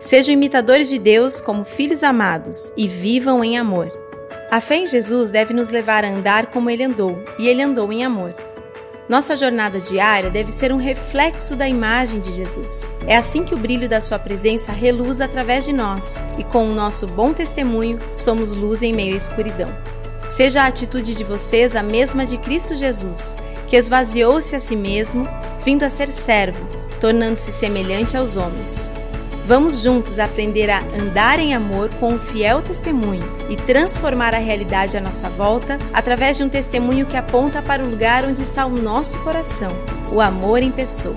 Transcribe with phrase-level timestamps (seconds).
[0.00, 3.92] Sejam imitadores de Deus como filhos amados e vivam em amor.
[4.50, 7.92] A fé em Jesus deve nos levar a andar como ele andou, e ele andou
[7.92, 8.34] em amor.
[9.10, 12.90] Nossa jornada diária deve ser um reflexo da imagem de Jesus.
[13.06, 16.74] É assim que o brilho da Sua presença reluz através de nós, e com o
[16.74, 19.68] nosso bom testemunho, somos luz em meio à escuridão.
[20.30, 23.36] Seja a atitude de vocês a mesma de Cristo Jesus,
[23.68, 25.28] que esvaziou-se a si mesmo,
[25.62, 26.66] vindo a ser servo,
[27.00, 28.90] tornando-se semelhante aos homens.
[29.50, 34.96] Vamos juntos aprender a andar em amor com um fiel testemunho e transformar a realidade
[34.96, 38.70] à nossa volta através de um testemunho que aponta para o lugar onde está o
[38.70, 39.72] nosso coração,
[40.12, 41.16] o amor em pessoa.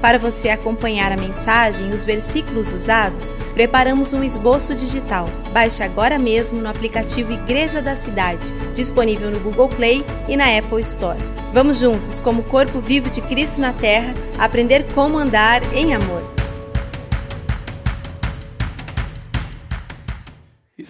[0.00, 5.26] Para você acompanhar a mensagem e os versículos usados, preparamos um esboço digital.
[5.52, 10.80] Baixe agora mesmo no aplicativo Igreja da Cidade, disponível no Google Play e na Apple
[10.80, 11.22] Store.
[11.52, 16.33] Vamos juntos, como corpo vivo de Cristo na Terra, aprender como andar em amor.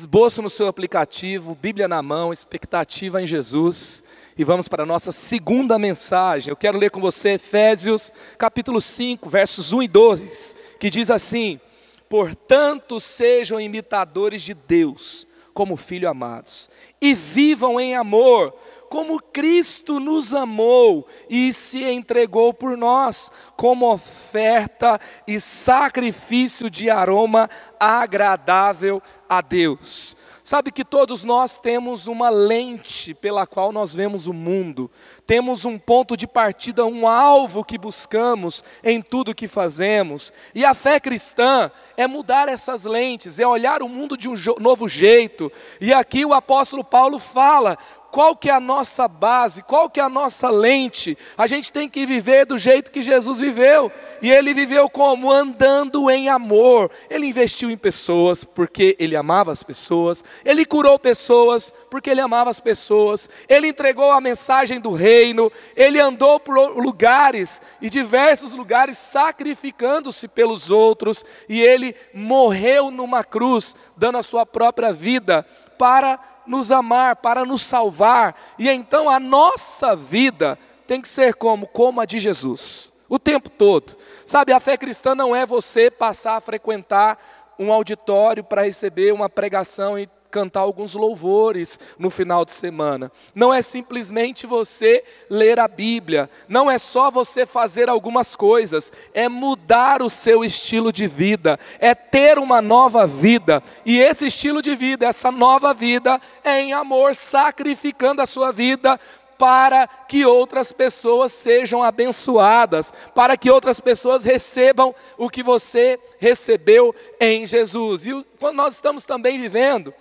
[0.04, 4.04] Esboço no seu aplicativo, Bíblia na mão, expectativa em Jesus.
[4.36, 6.50] E vamos para a nossa segunda mensagem.
[6.50, 11.58] Eu quero ler com você Efésios capítulo 5, versos 1 e 2, que diz assim:
[12.06, 16.68] Portanto, sejam imitadores de Deus, como filhos amados,
[17.00, 18.54] e vivam em amor,
[18.94, 27.50] como Cristo nos amou e se entregou por nós, como oferta e sacrifício de aroma
[27.80, 30.16] agradável a Deus.
[30.44, 34.90] Sabe que todos nós temos uma lente pela qual nós vemos o mundo,
[35.26, 40.74] temos um ponto de partida, um alvo que buscamos em tudo que fazemos, e a
[40.74, 45.50] fé cristã é mudar essas lentes, é olhar o mundo de um novo jeito,
[45.80, 47.78] e aqui o apóstolo Paulo fala:
[48.14, 51.18] qual que é a nossa base, qual que é a nossa lente.
[51.36, 53.90] A gente tem que viver do jeito que Jesus viveu.
[54.22, 55.32] E ele viveu como?
[55.32, 56.92] Andando em amor.
[57.10, 60.22] Ele investiu em pessoas porque ele amava as pessoas.
[60.44, 63.28] Ele curou pessoas porque ele amava as pessoas.
[63.48, 65.50] Ele entregou a mensagem do reino.
[65.74, 71.24] Ele andou por lugares e diversos lugares sacrificando-se pelos outros.
[71.48, 75.44] E ele morreu numa cruz, dando a sua própria vida
[75.78, 78.34] para nos amar, para nos salvar.
[78.58, 81.66] E então a nossa vida tem que ser como?
[81.66, 82.92] Como a de Jesus.
[83.08, 83.96] O tempo todo.
[84.26, 87.18] Sabe, a fé cristã não é você passar a frequentar
[87.58, 93.12] um auditório para receber uma pregação e cantar alguns louvores no final de semana.
[93.32, 99.28] Não é simplesmente você ler a Bíblia, não é só você fazer algumas coisas, é
[99.28, 103.62] mudar o seu estilo de vida, é ter uma nova vida.
[103.86, 108.98] E esse estilo de vida, essa nova vida, é em amor, sacrificando a sua vida
[109.38, 116.92] para que outras pessoas sejam abençoadas, para que outras pessoas recebam o que você recebeu
[117.20, 118.04] em Jesus.
[118.04, 119.94] E quando nós estamos também vivendo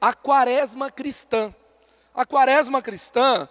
[0.00, 1.54] a quaresma cristã.
[2.14, 3.48] A quaresma cristã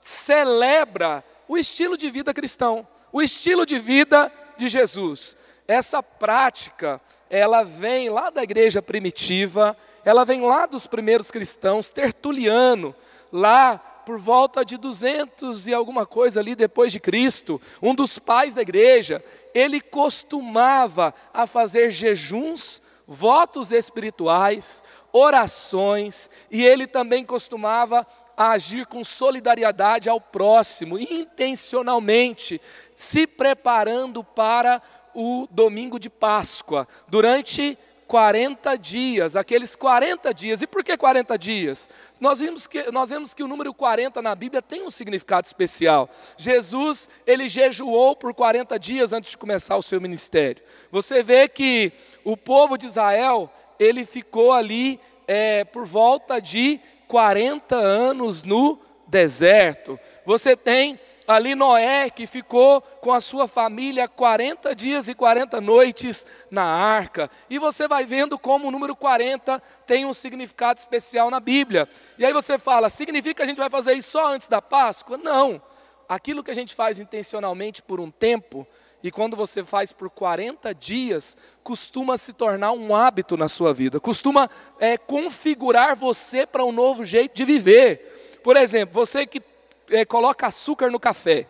[0.00, 5.36] celebra o estilo de vida cristão, o estilo de vida de Jesus.
[5.66, 12.94] Essa prática, ela vem lá da igreja primitiva, ela vem lá dos primeiros cristãos, Tertuliano,
[13.32, 18.54] lá por volta de 200 e alguma coisa ali depois de Cristo, um dos pais
[18.54, 28.06] da igreja, ele costumava a fazer jejuns, votos espirituais, orações, e ele também costumava
[28.36, 32.60] agir com solidariedade ao próximo, intencionalmente,
[32.94, 34.82] se preparando para
[35.14, 40.62] o domingo de Páscoa, durante 40 dias, aqueles 40 dias.
[40.62, 41.88] E por que 40 dias?
[42.20, 46.08] Nós vimos que, nós vemos que o número 40 na Bíblia tem um significado especial.
[46.36, 50.62] Jesus, ele jejuou por 40 dias antes de começar o seu ministério.
[50.90, 51.92] Você vê que
[52.26, 53.48] o povo de Israel,
[53.78, 59.96] ele ficou ali é, por volta de 40 anos no deserto.
[60.24, 66.26] Você tem ali Noé, que ficou com a sua família 40 dias e 40 noites
[66.50, 67.30] na arca.
[67.48, 71.88] E você vai vendo como o número 40 tem um significado especial na Bíblia.
[72.18, 75.16] E aí você fala, significa que a gente vai fazer isso só antes da Páscoa?
[75.16, 75.62] Não.
[76.08, 78.66] Aquilo que a gente faz intencionalmente por um tempo,
[79.06, 84.00] e quando você faz por 40 dias, costuma se tornar um hábito na sua vida,
[84.00, 84.50] costuma
[84.80, 88.40] é, configurar você para um novo jeito de viver.
[88.42, 89.40] Por exemplo, você que
[89.92, 91.46] é, coloca açúcar no café,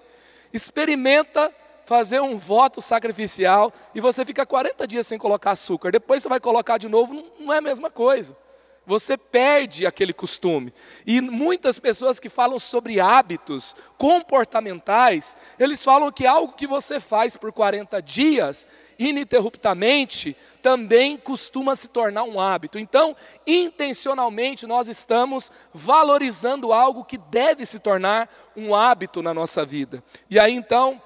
[0.53, 1.51] experimenta
[1.87, 6.41] fazer um voto sacrificial e você fica 40 dias sem colocar açúcar, depois você vai
[6.41, 8.37] colocar de novo, não, não é a mesma coisa
[8.87, 10.73] você perde aquele costume.
[11.05, 17.37] E muitas pessoas que falam sobre hábitos comportamentais, eles falam que algo que você faz
[17.37, 18.69] por 40 dias,
[18.99, 22.79] ininterruptamente, também costuma se tornar um hábito.
[22.79, 30.03] Então, intencionalmente, nós estamos valorizando algo que deve se tornar um hábito na nossa vida.
[30.31, 31.03] E aí, então,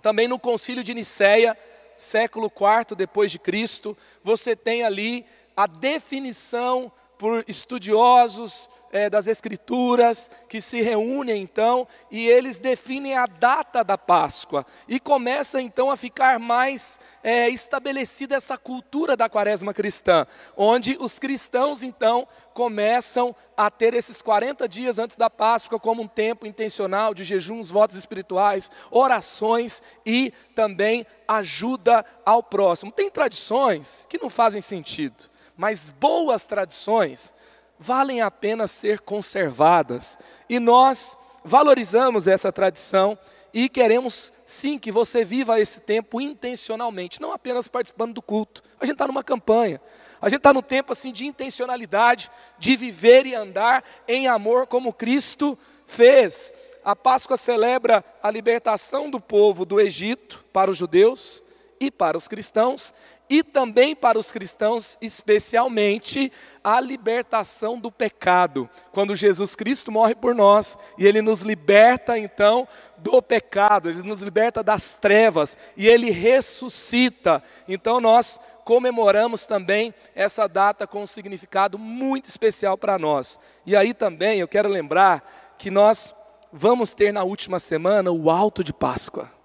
[0.00, 1.58] também no concílio de Nicéia,
[1.96, 5.26] século IV depois de Cristo, você tem ali
[5.56, 13.26] a definição por estudiosos é, das Escrituras que se reúnem então e eles definem a
[13.26, 19.74] data da Páscoa e começa então a ficar mais é, estabelecida essa cultura da Quaresma
[19.74, 20.26] cristã,
[20.56, 26.08] onde os cristãos então começam a ter esses 40 dias antes da Páscoa como um
[26.08, 32.90] tempo intencional de jejuns, votos espirituais, orações e também ajuda ao próximo.
[32.90, 35.28] Tem tradições que não fazem sentido
[35.58, 37.34] mas boas tradições
[37.76, 40.16] valem a pena ser conservadas.
[40.48, 43.18] E nós valorizamos essa tradição
[43.52, 48.62] e queremos sim que você viva esse tempo intencionalmente, não apenas participando do culto.
[48.78, 49.80] A gente está numa campanha,
[50.22, 54.92] a gente está no tempo assim de intencionalidade, de viver e andar em amor como
[54.92, 56.52] Cristo fez.
[56.84, 61.42] A Páscoa celebra a libertação do povo do Egito para os judeus
[61.80, 62.92] e para os cristãos,
[63.30, 66.32] e também para os cristãos, especialmente,
[66.62, 68.68] a libertação do pecado.
[68.92, 72.66] Quando Jesus Cristo morre por nós e ele nos liberta então
[72.96, 77.42] do pecado, ele nos liberta das trevas e ele ressuscita.
[77.66, 83.38] Então nós comemoramos também essa data com um significado muito especial para nós.
[83.64, 86.14] E aí também eu quero lembrar que nós
[86.52, 89.37] vamos ter na última semana o alto de Páscoa.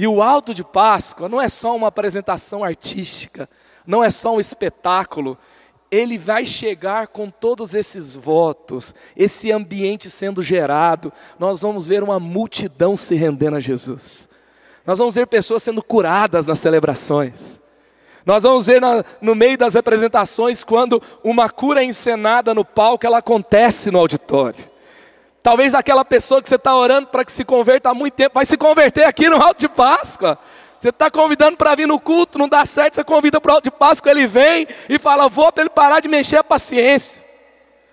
[0.00, 3.46] E o alto de Páscoa não é só uma apresentação artística,
[3.86, 5.36] não é só um espetáculo,
[5.90, 12.18] ele vai chegar com todos esses votos, esse ambiente sendo gerado, nós vamos ver uma
[12.18, 14.26] multidão se rendendo a Jesus.
[14.86, 17.60] Nós vamos ver pessoas sendo curadas nas celebrações.
[18.24, 23.04] Nós vamos ver na, no meio das representações, quando uma cura é encenada no palco,
[23.04, 24.69] ela acontece no auditório.
[25.42, 28.44] Talvez aquela pessoa que você está orando para que se converta há muito tempo, vai
[28.44, 30.38] se converter aqui no alto de Páscoa.
[30.78, 33.64] Você está convidando para vir no culto, não dá certo, você convida para o alto
[33.64, 37.24] de Páscoa, ele vem e fala, vou para ele parar de mexer a paciência.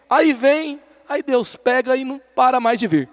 [0.10, 3.10] Aí vem, aí Deus pega e não para mais de vir.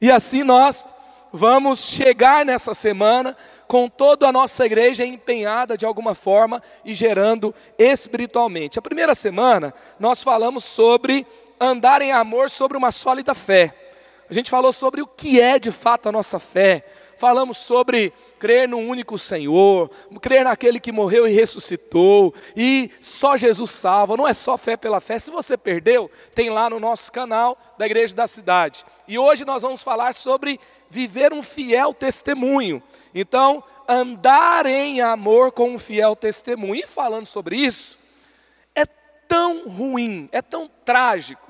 [0.00, 0.86] E assim nós
[1.32, 3.36] vamos chegar nessa semana
[3.66, 8.78] com toda a nossa igreja empenhada de alguma forma e gerando espiritualmente.
[8.78, 11.26] A primeira semana nós falamos sobre
[11.60, 13.74] andar em amor sobre uma sólida fé.
[14.28, 16.84] A gente falou sobre o que é de fato a nossa fé.
[17.16, 19.90] Falamos sobre crer no único Senhor,
[20.20, 25.00] crer naquele que morreu e ressuscitou, e só Jesus salva, não é só fé pela
[25.00, 25.18] fé.
[25.18, 28.84] Se você perdeu, tem lá no nosso canal da Igreja da Cidade.
[29.08, 32.80] E hoje nós vamos falar sobre viver um fiel testemunho.
[33.12, 36.84] Então, andar em amor com um fiel testemunho.
[36.84, 37.98] E falando sobre isso,
[38.74, 38.86] é
[39.26, 41.47] tão ruim, é tão trágico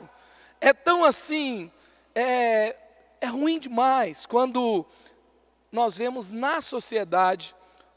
[0.61, 1.71] é tão assim,
[2.15, 2.77] é,
[3.21, 4.87] é ruim demais quando
[5.71, 7.55] nós vemos na sociedade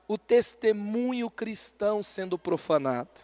[0.08, 3.22] o testemunho cristão sendo profanado.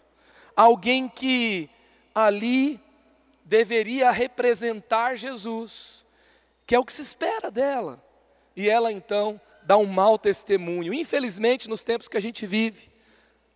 [0.55, 1.69] Alguém que
[2.15, 2.79] ali
[3.43, 6.05] deveria representar Jesus,
[6.65, 8.03] que é o que se espera dela.
[8.55, 10.93] E ela então dá um mau testemunho.
[10.93, 12.89] Infelizmente, nos tempos que a gente vive,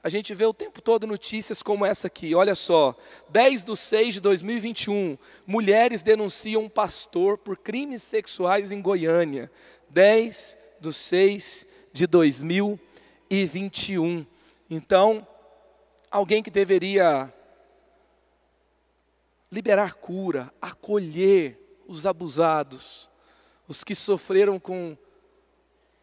[0.04, 2.34] a gente vê o tempo todo notícias como essa aqui.
[2.34, 2.96] Olha só,
[3.30, 5.16] 10 de 6 de 2021,
[5.46, 9.52] mulheres denunciam um pastor por crimes sexuais em Goiânia.
[9.90, 14.26] 10 de 6 de 2021.
[14.70, 15.28] Então,
[16.10, 17.32] alguém que deveria
[19.52, 23.08] liberar cura, acolher os abusados,
[23.68, 24.98] os que sofreram com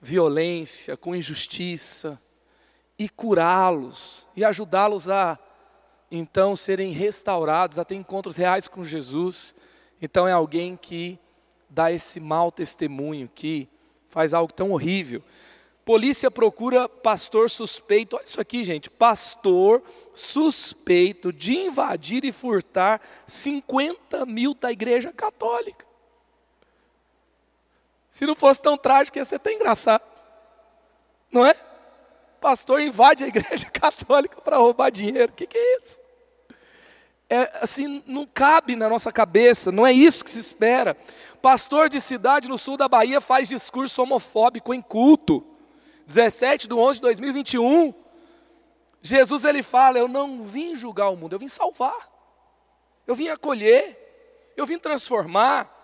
[0.00, 2.21] violência, com injustiça,
[2.99, 5.38] e curá-los e ajudá-los a
[6.11, 9.55] então serem restaurados, a ter encontros reais com Jesus.
[10.00, 11.19] Então é alguém que
[11.69, 13.69] dá esse mau testemunho, que
[14.09, 15.23] faz algo tão horrível.
[15.85, 19.83] Polícia procura pastor suspeito, olha isso aqui, gente, pastor
[20.14, 25.87] suspeito de invadir e furtar 50 mil da igreja católica.
[28.11, 30.02] Se não fosse tão trágico, ia ser até engraçado,
[31.31, 31.55] não é?
[32.40, 35.33] Pastor invade a igreja católica para roubar dinheiro.
[35.33, 36.00] O que, que é isso?
[37.30, 40.97] É, assim, não cabe na nossa cabeça, não é isso que se espera.
[41.42, 45.45] Pastor de cidade no sul da Bahia faz discurso homofóbico em culto.
[46.07, 47.95] 17 de 11 de 2021.
[49.02, 52.11] Jesus ele fala: Eu não vim julgar o mundo, eu vim salvar.
[53.07, 55.75] Eu vim acolher, eu vim transformar,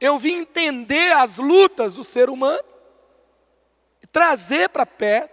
[0.00, 2.64] eu vim entender as lutas do ser humano,
[4.10, 5.31] trazer para perto.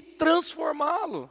[0.00, 1.30] Transformá-lo.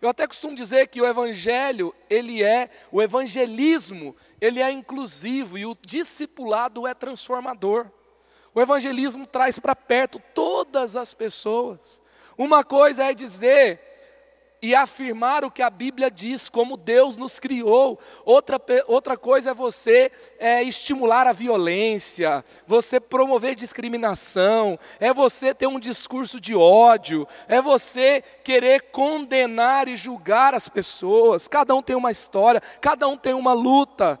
[0.00, 5.66] Eu até costumo dizer que o evangelho, ele é, o evangelismo, ele é inclusivo e
[5.66, 7.86] o discipulado é transformador.
[8.54, 12.02] O evangelismo traz para perto todas as pessoas.
[12.36, 13.89] Uma coisa é dizer
[14.62, 17.98] e afirmar o que a Bíblia diz, como Deus nos criou.
[18.24, 25.66] Outra, outra coisa é você é, estimular a violência, você promover discriminação, é você ter
[25.66, 31.48] um discurso de ódio, é você querer condenar e julgar as pessoas.
[31.48, 34.20] Cada um tem uma história, cada um tem uma luta.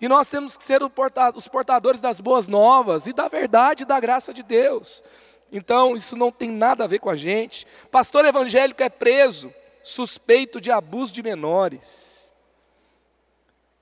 [0.00, 4.00] E nós temos que ser os portadores das boas novas e da verdade e da
[4.00, 5.02] graça de Deus.
[5.52, 7.66] Então, isso não tem nada a ver com a gente.
[7.90, 12.34] Pastor evangélico é preso, suspeito de abuso de menores.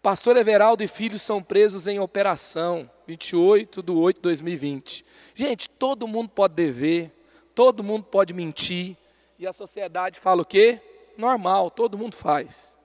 [0.01, 5.05] Pastor Everaldo e filhos são presos em operação, 28 de 8 de 2020.
[5.35, 7.13] Gente, todo mundo pode dever,
[7.55, 8.97] todo mundo pode mentir,
[9.39, 10.81] e a sociedade fala o quê?
[11.17, 12.77] Normal, todo mundo faz.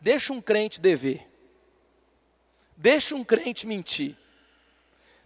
[0.00, 1.26] Deixa um crente dever.
[2.76, 4.16] Deixa um crente mentir.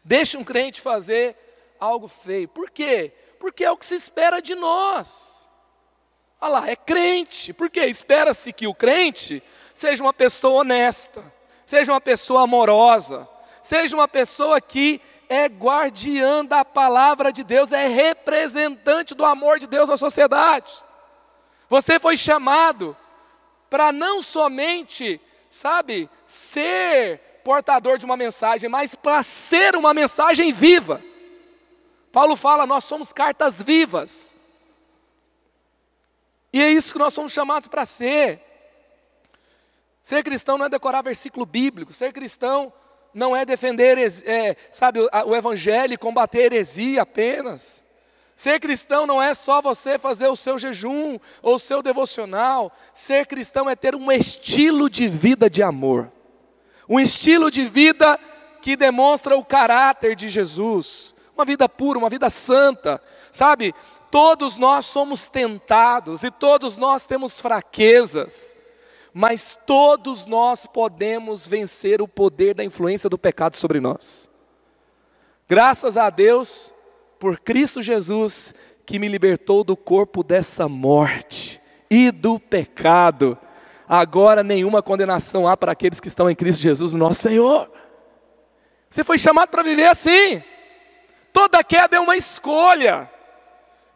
[0.04, 1.36] Deixa um crente fazer
[1.78, 2.48] algo feio.
[2.48, 3.12] Por quê?
[3.38, 5.39] Porque é o que se espera de nós.
[6.40, 7.52] Olha lá, é crente.
[7.52, 9.42] Porque espera-se que o crente
[9.74, 11.32] seja uma pessoa honesta,
[11.66, 13.28] seja uma pessoa amorosa,
[13.62, 19.66] seja uma pessoa que é guardiã da palavra de Deus, é representante do amor de
[19.66, 20.72] Deus na sociedade.
[21.68, 22.96] Você foi chamado
[23.68, 31.00] para não somente, sabe, ser portador de uma mensagem, mas para ser uma mensagem viva.
[32.10, 34.34] Paulo fala: nós somos cartas vivas.
[36.52, 38.40] E é isso que nós somos chamados para ser.
[40.02, 42.72] Ser cristão não é decorar versículo bíblico, ser cristão
[43.12, 47.84] não é defender, é, sabe, o evangelho e combater heresia apenas.
[48.34, 52.72] Ser cristão não é só você fazer o seu jejum ou o seu devocional.
[52.94, 56.10] Ser cristão é ter um estilo de vida de amor.
[56.88, 58.18] Um estilo de vida
[58.62, 63.02] que demonstra o caráter de Jesus uma vida pura, uma vida santa,
[63.32, 63.74] sabe?
[64.10, 68.56] Todos nós somos tentados e todos nós temos fraquezas,
[69.14, 74.28] mas todos nós podemos vencer o poder da influência do pecado sobre nós.
[75.48, 76.74] Graças a Deus
[77.18, 83.38] por Cristo Jesus que me libertou do corpo dessa morte e do pecado.
[83.88, 87.70] Agora nenhuma condenação há para aqueles que estão em Cristo Jesus, nosso Senhor.
[88.88, 90.42] Você foi chamado para viver assim.
[91.32, 93.08] Toda queda é uma escolha.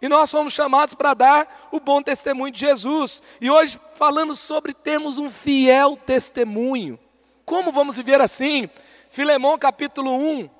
[0.04, 3.22] E nós fomos chamados para dar o bom testemunho de Jesus.
[3.40, 6.98] E hoje, falando sobre termos um fiel testemunho.
[7.46, 8.68] Como vamos viver assim?
[9.08, 10.50] Filemão capítulo 1,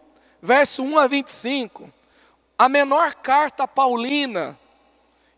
[0.40, 1.92] verso 1 a 25.
[2.56, 4.58] A menor carta paulina,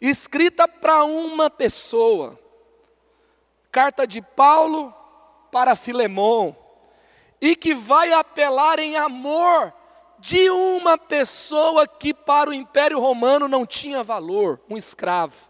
[0.01, 2.39] escrita para uma pessoa.
[3.73, 4.95] Carta de Paulo
[5.51, 6.57] para Filemão.
[7.41, 9.75] E que vai apelar em amor
[10.27, 15.49] de uma pessoa que para o Império Romano não tinha valor, um escravo.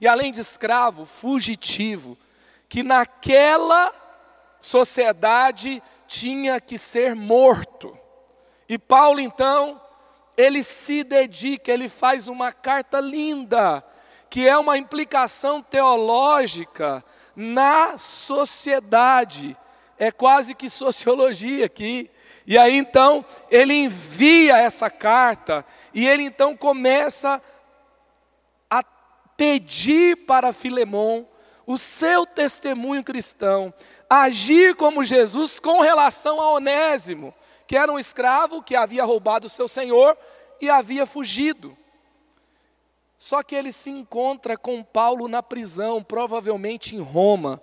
[0.00, 2.16] E além de escravo, fugitivo,
[2.66, 3.92] que naquela
[4.62, 7.98] sociedade tinha que ser morto.
[8.66, 9.78] E Paulo então,
[10.38, 13.84] ele se dedica, ele faz uma carta linda,
[14.30, 17.04] que é uma implicação teológica
[17.36, 19.54] na sociedade.
[19.98, 22.10] É quase que sociologia aqui.
[22.46, 27.40] E aí então ele envia essa carta e ele então começa
[28.70, 28.82] a
[29.36, 31.26] pedir para Filemão
[31.66, 33.72] o seu testemunho cristão,
[34.08, 37.34] agir como Jesus com relação a Onésimo,
[37.66, 40.16] que era um escravo que havia roubado o seu senhor
[40.60, 41.76] e havia fugido.
[43.16, 47.62] Só que ele se encontra com Paulo na prisão, provavelmente em Roma.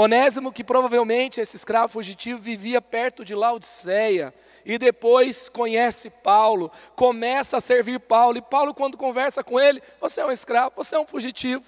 [0.00, 4.32] Onésimo, que provavelmente esse escravo fugitivo vivia perto de Laodiceia,
[4.64, 10.20] e depois conhece Paulo, começa a servir Paulo, e Paulo, quando conversa com ele, você
[10.20, 11.64] é um escravo, você é um fugitivo.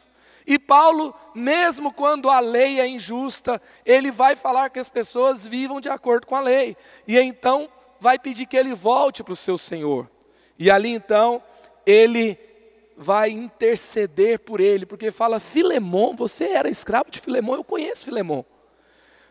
[0.46, 5.80] E Paulo, mesmo quando a lei é injusta, ele vai falar que as pessoas vivam
[5.80, 6.76] de acordo com a lei,
[7.08, 7.68] e então
[7.98, 10.08] vai pedir que ele volte para o seu Senhor.
[10.56, 11.42] E ali então,
[11.84, 12.38] ele
[13.02, 18.44] vai interceder por ele, porque fala: Filemão, você era escravo de Filemão, eu conheço Filemão.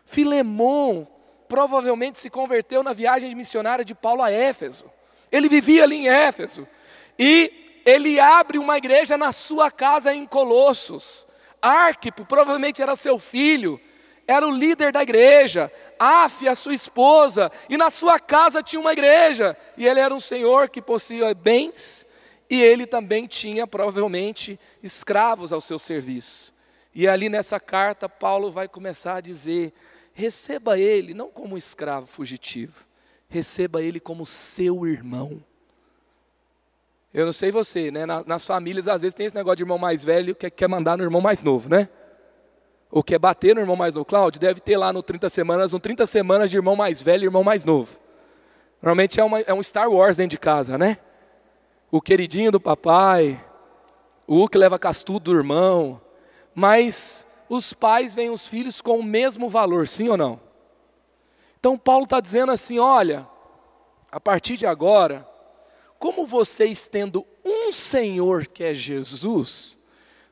[0.04, 1.06] Filemão
[1.48, 4.90] provavelmente se converteu na viagem de missionária de Paulo a Éfeso.
[5.30, 6.66] Ele vivia ali em Éfeso.
[7.16, 11.28] E ele abre uma igreja na sua casa em Colossos.
[11.62, 13.80] Arquipo provavelmente era seu filho,
[14.26, 15.70] era o líder da igreja.
[15.96, 19.56] Af, a sua esposa, e na sua casa tinha uma igreja.
[19.76, 22.09] E ele era um senhor que possuía bens
[22.50, 26.52] e ele também tinha provavelmente escravos ao seu serviço.
[26.92, 29.72] E ali nessa carta, Paulo vai começar a dizer:
[30.12, 32.84] receba ele não como escravo fugitivo,
[33.28, 35.40] receba ele como seu irmão.
[37.14, 38.04] Eu não sei você, né?
[38.26, 41.04] Nas famílias, às vezes, tem esse negócio de irmão mais velho que quer mandar no
[41.04, 41.88] irmão mais novo, né?
[42.90, 44.04] Ou quer bater no irmão mais novo.
[44.04, 47.26] Cláudio, deve ter lá no 30 semanas, um 30 semanas de irmão mais velho e
[47.26, 47.98] irmão mais novo.
[48.80, 50.98] Normalmente é, uma, é um Star Wars dentro de casa, né?
[51.90, 53.44] O queridinho do papai,
[54.26, 56.00] o que leva castudo do irmão.
[56.54, 60.40] Mas os pais veem os filhos com o mesmo valor, sim ou não?
[61.58, 63.26] Então Paulo está dizendo assim: olha,
[64.10, 65.28] a partir de agora,
[65.98, 69.78] como vocês tendo um Senhor que é Jesus,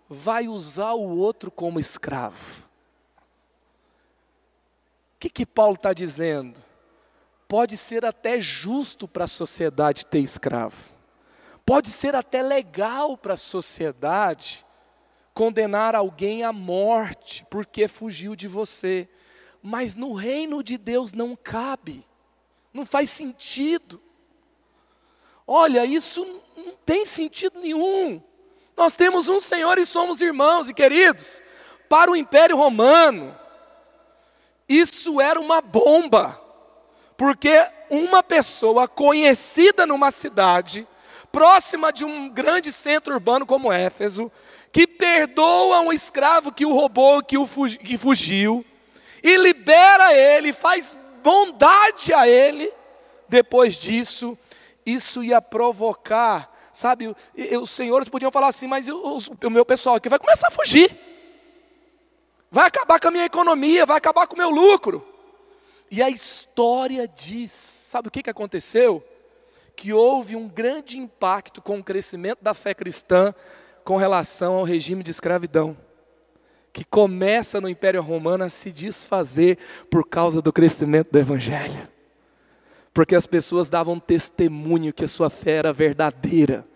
[0.09, 2.67] vai usar o outro como escravo.
[5.17, 6.63] O que, que Paulo está dizendo?
[7.49, 10.98] Pode ser até justo para a sociedade ter escravo.
[11.69, 14.65] Pode ser até legal para a sociedade
[15.35, 19.07] condenar alguém à morte porque fugiu de você.
[19.63, 22.07] Mas no reino de Deus não cabe,
[22.73, 24.01] não faz sentido.
[25.47, 26.25] Olha, isso
[26.57, 28.23] não tem sentido nenhum.
[28.75, 31.43] Nós temos um Senhor e somos irmãos e queridos.
[31.87, 33.39] Para o Império Romano,
[34.67, 36.41] isso era uma bomba,
[37.15, 37.53] porque
[37.91, 40.89] uma pessoa conhecida numa cidade,
[41.39, 44.29] próxima de um grande centro urbano como Éfeso,
[44.73, 47.47] que perdoa um escravo que o roubou, que, o
[47.79, 48.67] que fugiu,
[49.23, 52.73] e libera ele, faz bondade a ele,
[53.29, 54.37] depois disso,
[54.85, 57.15] isso ia provocar, sabe,
[57.63, 60.91] os senhores podiam falar assim, mas o, o meu pessoal aqui vai começar a fugir,
[62.51, 65.07] vai acabar com a minha economia, vai acabar com o meu lucro.
[65.89, 69.07] E a história diz, sabe o que, que aconteceu?
[69.79, 73.33] Que houve um grande impacto com o crescimento da fé cristã
[73.85, 75.77] com relação ao regime de escravidão,
[76.73, 79.57] que começa no Império Romano a se desfazer
[79.89, 81.89] por causa do crescimento do Evangelho
[82.99, 86.67] porque as pessoas davam testemunho que a sua fé era verdadeira.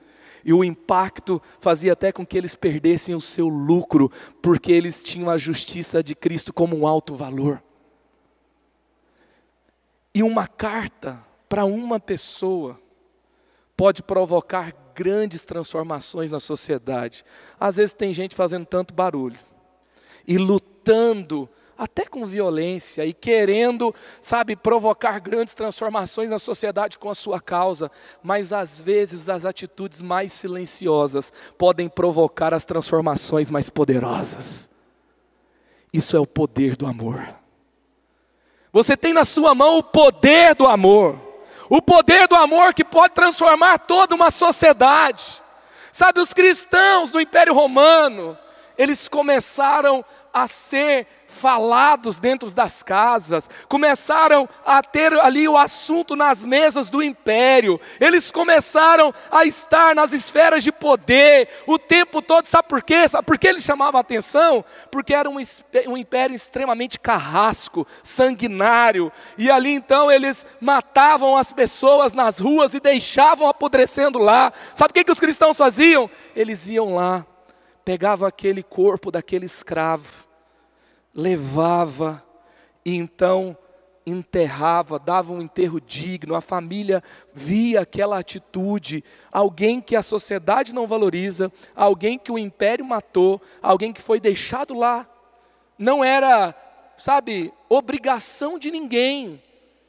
[0.45, 4.09] E o impacto fazia até com que eles perdessem o seu lucro,
[4.41, 7.61] porque eles tinham a justiça de Cristo como um alto valor.
[10.15, 12.79] E uma carta para uma pessoa
[13.77, 17.25] pode provocar grandes transformações na sociedade.
[17.59, 19.39] Às vezes tem gente fazendo tanto barulho
[20.27, 27.15] e lutando até com violência e querendo, sabe, provocar grandes transformações na sociedade com a
[27.15, 27.91] sua causa,
[28.23, 34.71] mas às vezes as atitudes mais silenciosas podem provocar as transformações mais poderosas.
[35.93, 37.35] Isso é o poder do amor.
[38.73, 41.21] Você tem na sua mão o poder do amor,
[41.75, 45.43] o poder do amor que pode transformar toda uma sociedade.
[45.91, 48.37] Sabe, os cristãos do Império Romano,
[48.77, 56.45] eles começaram a ser falados dentro das casas, começaram a ter ali o assunto nas
[56.45, 62.69] mesas do império, eles começaram a estar nas esferas de poder o tempo todo, sabe
[62.69, 63.09] por quê?
[63.09, 64.65] Sabe por que eles chamavam a atenção?
[64.91, 65.37] Porque era um,
[65.87, 72.81] um império extremamente carrasco, sanguinário, e ali então eles matavam as pessoas nas ruas e
[72.81, 74.53] deixavam apodrecendo lá.
[74.75, 76.11] Sabe o que, que os cristãos faziam?
[76.37, 77.27] Eles iam lá,
[77.85, 80.27] pegavam aquele corpo daquele escravo,
[81.15, 82.25] levava
[82.85, 83.57] e então
[84.05, 90.87] enterrava, dava um enterro digno, a família via aquela atitude, alguém que a sociedade não
[90.87, 95.09] valoriza, alguém que o império matou, alguém que foi deixado lá.
[95.79, 96.55] Não era,
[96.97, 99.41] sabe, obrigação de ninguém,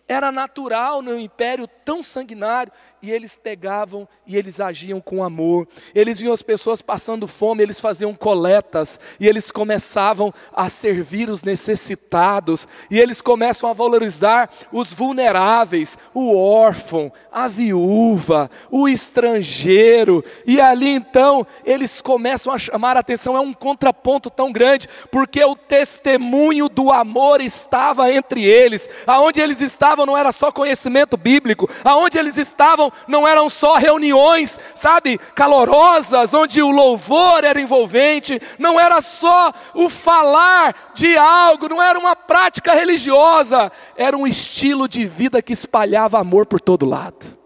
[0.07, 2.71] era natural no império tão sanguinário,
[3.03, 5.67] e eles pegavam e eles agiam com amor.
[5.93, 11.43] Eles viam as pessoas passando fome, eles faziam coletas, e eles começavam a servir os
[11.43, 20.61] necessitados, e eles começam a valorizar os vulneráveis, o órfão, a viúva, o estrangeiro, e
[20.61, 23.35] ali então eles começam a chamar a atenção.
[23.35, 29.59] É um contraponto tão grande, porque o testemunho do amor estava entre eles, aonde eles
[29.59, 36.33] estavam não era só conhecimento bíblico, aonde eles estavam não eram só reuniões, sabe, calorosas,
[36.33, 42.15] onde o louvor era envolvente, não era só o falar de algo, não era uma
[42.15, 47.43] prática religiosa, era um estilo de vida que espalhava amor por todo lado.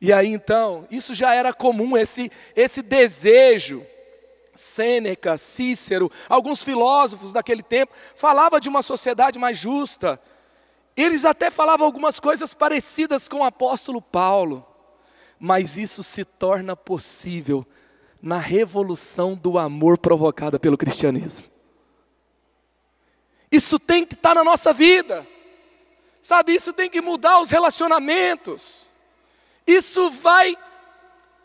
[0.00, 3.84] E aí então, isso já era comum, esse, esse desejo.
[4.52, 10.20] Sêneca, Cícero, alguns filósofos daquele tempo falava de uma sociedade mais justa,
[11.00, 14.66] eles até falavam algumas coisas parecidas com o apóstolo Paulo,
[15.38, 17.66] mas isso se torna possível
[18.20, 21.48] na revolução do amor provocada pelo cristianismo.
[23.50, 25.26] Isso tem que estar na nossa vida,
[26.20, 26.54] sabe?
[26.54, 28.90] Isso tem que mudar os relacionamentos,
[29.66, 30.56] isso vai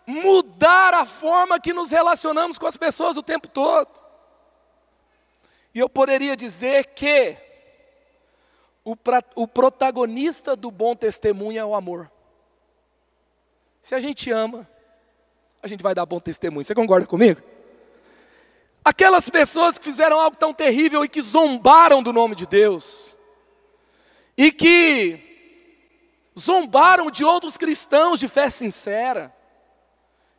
[0.08, 4.04] mudar a forma que nos relacionamos com as pessoas o tempo todo.
[5.74, 7.44] E eu poderia dizer que
[8.86, 12.10] o, pra, o protagonista do bom testemunho é o amor.
[13.82, 14.69] Se a gente ama,
[15.62, 16.63] a gente vai dar bom testemunho.
[16.63, 17.41] Você concorda comigo?
[18.84, 23.17] Aquelas pessoas que fizeram algo tão terrível e que zombaram do nome de Deus,
[24.38, 25.19] e que
[26.39, 29.36] zombaram de outros cristãos de fé sincera,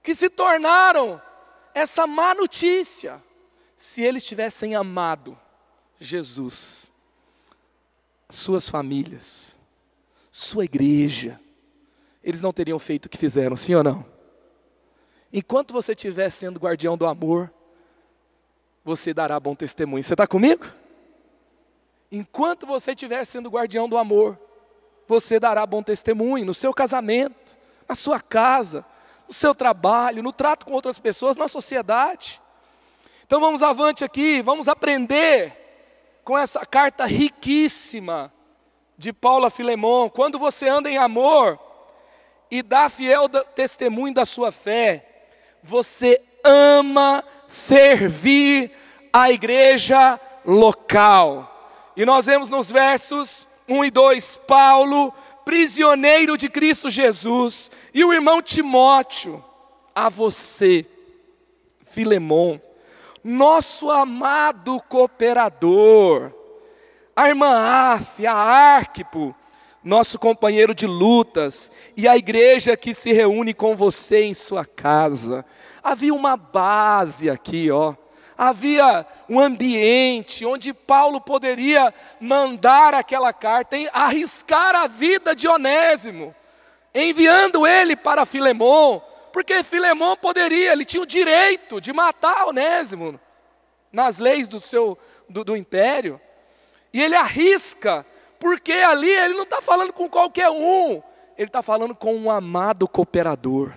[0.01, 1.21] que se tornaram
[1.75, 3.21] essa má notícia,
[3.77, 5.37] se eles tivessem amado
[5.99, 6.93] Jesus,
[8.29, 9.59] suas famílias,
[10.33, 11.41] sua igreja,
[12.23, 14.05] eles não teriam feito o que fizeram, sim ou não?
[15.33, 17.53] Enquanto você estiver sendo guardião do amor,
[18.85, 20.03] você dará bom testemunho.
[20.03, 20.65] Você está comigo?
[22.11, 24.39] Enquanto você estiver sendo guardião do amor,
[25.07, 27.57] você dará bom testemunho no seu casamento,
[27.89, 28.85] na sua casa,
[29.27, 32.41] no seu trabalho, no trato com outras pessoas, na sociedade.
[33.27, 35.66] Então vamos avante aqui, vamos aprender
[36.27, 38.33] com essa carta riquíssima
[38.99, 40.09] de Paulo a Filemon.
[40.09, 41.57] Quando você anda em amor
[42.51, 45.29] e dá fiel testemunho da sua fé,
[45.63, 48.73] você ama servir
[49.13, 51.93] a igreja local.
[51.97, 58.13] E nós vemos nos versos 1 e 2, Paulo, prisioneiro de Cristo Jesus, e o
[58.13, 59.45] irmão Timóteo,
[59.95, 60.85] a você,
[61.85, 62.59] Filemon,
[63.27, 66.33] nosso amado cooperador,
[67.17, 69.35] a irmã Áfia, a Arquipo,
[69.83, 75.45] nosso companheiro de lutas, e a igreja que se reúne com você em sua casa.
[75.83, 77.97] Havia uma base aqui, ó.
[78.39, 86.33] Havia um ambiente onde Paulo poderia mandar aquela carta, arriscar a vida de Onésimo,
[86.95, 89.01] enviando ele para Filemon,
[89.37, 93.21] porque Filemão poderia, ele tinha o direito de matar Onésimo
[93.93, 94.97] nas leis do seu
[95.29, 96.19] do, do império.
[96.91, 98.07] E ele arrisca,
[98.41, 101.03] porque ali ele não está falando com qualquer um,
[101.37, 103.75] ele está falando com um amado cooperador.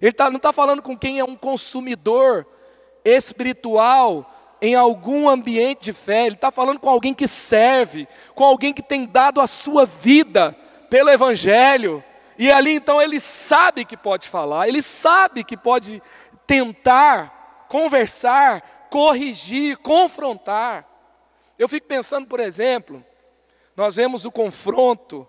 [0.00, 2.46] Ele tá, não está falando com quem é um consumidor
[3.04, 8.72] espiritual em algum ambiente de fé, ele está falando com alguém que serve, com alguém
[8.72, 10.56] que tem dado a sua vida
[10.88, 12.00] pelo Evangelho,
[12.38, 16.02] e ali então ele sabe que pode falar, ele sabe que pode
[16.46, 20.86] tentar conversar, corrigir, confrontar.
[21.58, 23.04] Eu fico pensando, por exemplo,
[23.76, 25.26] nós vemos o confronto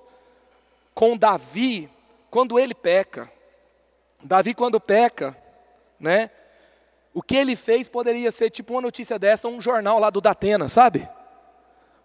[0.94, 1.90] com Davi
[2.30, 3.32] quando ele peca.
[4.24, 5.38] Davi quando peca,
[6.00, 6.32] né?
[7.14, 10.68] O que ele fez poderia ser tipo uma notícia dessa, um jornal lá do Datena,
[10.68, 11.08] sabe?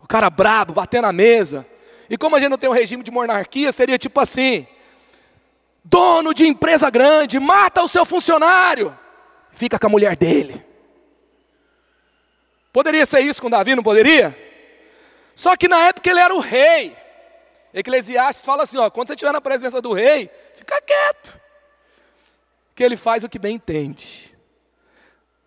[0.03, 1.67] O cara brabo, batendo na mesa.
[2.09, 4.67] E como a gente não tem um regime de monarquia, seria tipo assim:
[5.85, 8.97] dono de empresa grande, mata o seu funcionário,
[9.51, 10.65] fica com a mulher dele.
[12.73, 14.37] Poderia ser isso com Davi, não poderia?
[15.35, 16.97] Só que na época ele era o rei.
[17.73, 21.41] Eclesiastes fala assim: ó, quando você estiver na presença do rei, fica quieto,
[22.75, 24.37] que ele faz o que bem entende.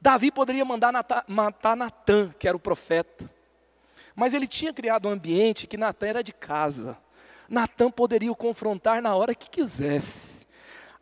[0.01, 0.93] Davi poderia mandar
[1.27, 3.29] matar Natan, que era o profeta,
[4.13, 6.97] mas ele tinha criado um ambiente que Natan era de casa.
[7.53, 10.47] Natan poderia o confrontar na hora que quisesse.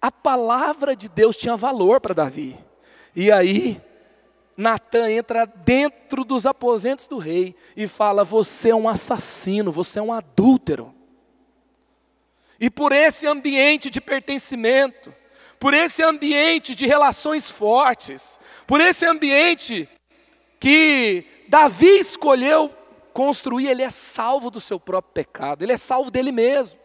[0.01, 2.57] A palavra de Deus tinha valor para Davi.
[3.15, 3.81] E aí,
[4.57, 10.01] Natan entra dentro dos aposentos do rei e fala: Você é um assassino, você é
[10.01, 10.93] um adúltero.
[12.59, 15.13] E por esse ambiente de pertencimento,
[15.57, 18.37] por esse ambiente de relações fortes,
[18.67, 19.87] por esse ambiente
[20.59, 22.69] que Davi escolheu
[23.13, 26.79] construir, ele é salvo do seu próprio pecado, ele é salvo dele mesmo.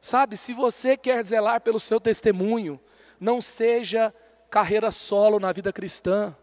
[0.00, 2.78] Sabe, se você quer zelar pelo seu testemunho,
[3.18, 4.14] não seja
[4.50, 6.36] carreira solo na vida cristã.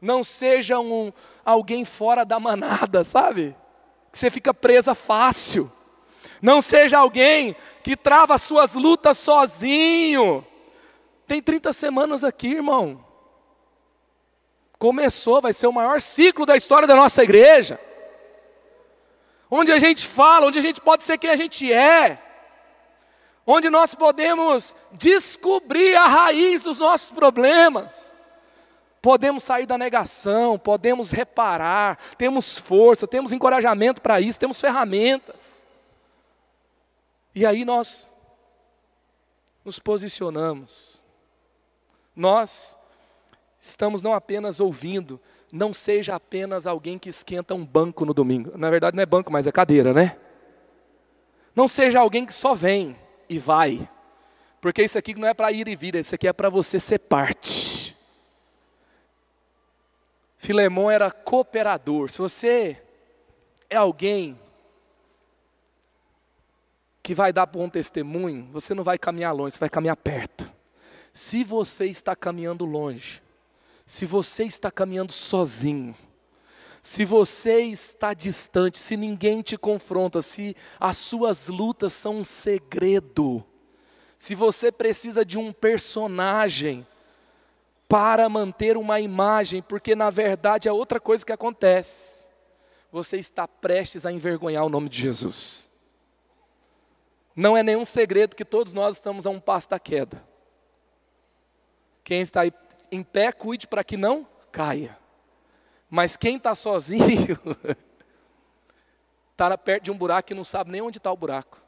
[0.00, 1.12] Não seja um,
[1.44, 3.54] alguém fora da manada, sabe?
[4.10, 5.70] Que você fica presa fácil.
[6.40, 10.46] Não seja alguém que trava suas lutas sozinho.
[11.26, 13.04] Tem 30 semanas aqui, irmão.
[14.80, 17.78] Começou, vai ser o maior ciclo da história da nossa igreja.
[19.50, 22.18] Onde a gente fala, onde a gente pode ser quem a gente é.
[23.46, 28.18] Onde nós podemos descobrir a raiz dos nossos problemas.
[29.02, 35.62] Podemos sair da negação, podemos reparar, temos força, temos encorajamento para isso, temos ferramentas.
[37.34, 38.10] E aí nós
[39.62, 41.04] nos posicionamos.
[42.16, 42.78] Nós
[43.60, 45.20] estamos não apenas ouvindo,
[45.52, 48.56] não seja apenas alguém que esquenta um banco no domingo.
[48.56, 50.16] Na verdade, não é banco, mas é cadeira, né?
[51.54, 52.96] Não seja alguém que só vem
[53.28, 53.86] e vai.
[54.62, 57.00] Porque isso aqui não é para ir e vir, isso aqui é para você ser
[57.00, 57.94] parte.
[60.38, 62.10] Filemão era cooperador.
[62.10, 62.82] Se você
[63.68, 64.40] é alguém
[67.02, 70.50] que vai dar bom testemunho, você não vai caminhar longe, você vai caminhar perto.
[71.12, 73.22] Se você está caminhando longe,
[73.90, 75.96] se você está caminhando sozinho,
[76.80, 83.44] se você está distante, se ninguém te confronta, se as suas lutas são um segredo,
[84.16, 86.86] se você precisa de um personagem
[87.88, 92.28] para manter uma imagem, porque na verdade é outra coisa que acontece,
[92.92, 95.68] você está prestes a envergonhar o nome de Jesus.
[97.34, 100.24] Não é nenhum segredo que todos nós estamos a um passo da queda.
[102.04, 102.42] Quem está
[102.90, 104.98] em pé, cuide para que não caia.
[105.88, 107.38] Mas quem está sozinho,
[109.32, 111.60] está perto de um buraco e não sabe nem onde está o buraco.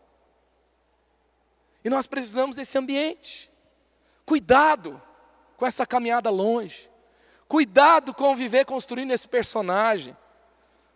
[1.85, 3.51] E nós precisamos desse ambiente.
[4.25, 5.03] Cuidado
[5.57, 6.91] com essa caminhada longe.
[7.49, 10.17] Cuidado com viver construindo esse personagem.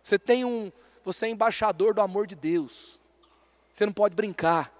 [0.02, 0.70] Você tem um,
[1.02, 3.00] você é embaixador do amor de Deus.
[3.72, 4.72] Você não pode brincar.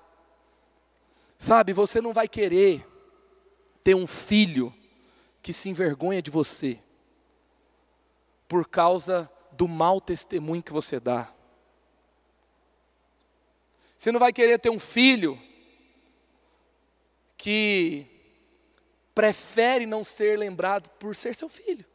[1.36, 2.86] Sabe, você não vai querer
[3.82, 4.72] ter um filho
[5.46, 6.76] que se envergonha de você
[8.48, 11.32] por causa do mau testemunho que você dá.
[13.96, 15.40] Você não vai querer ter um filho
[17.38, 18.08] que
[19.14, 21.86] prefere não ser lembrado por ser seu filho.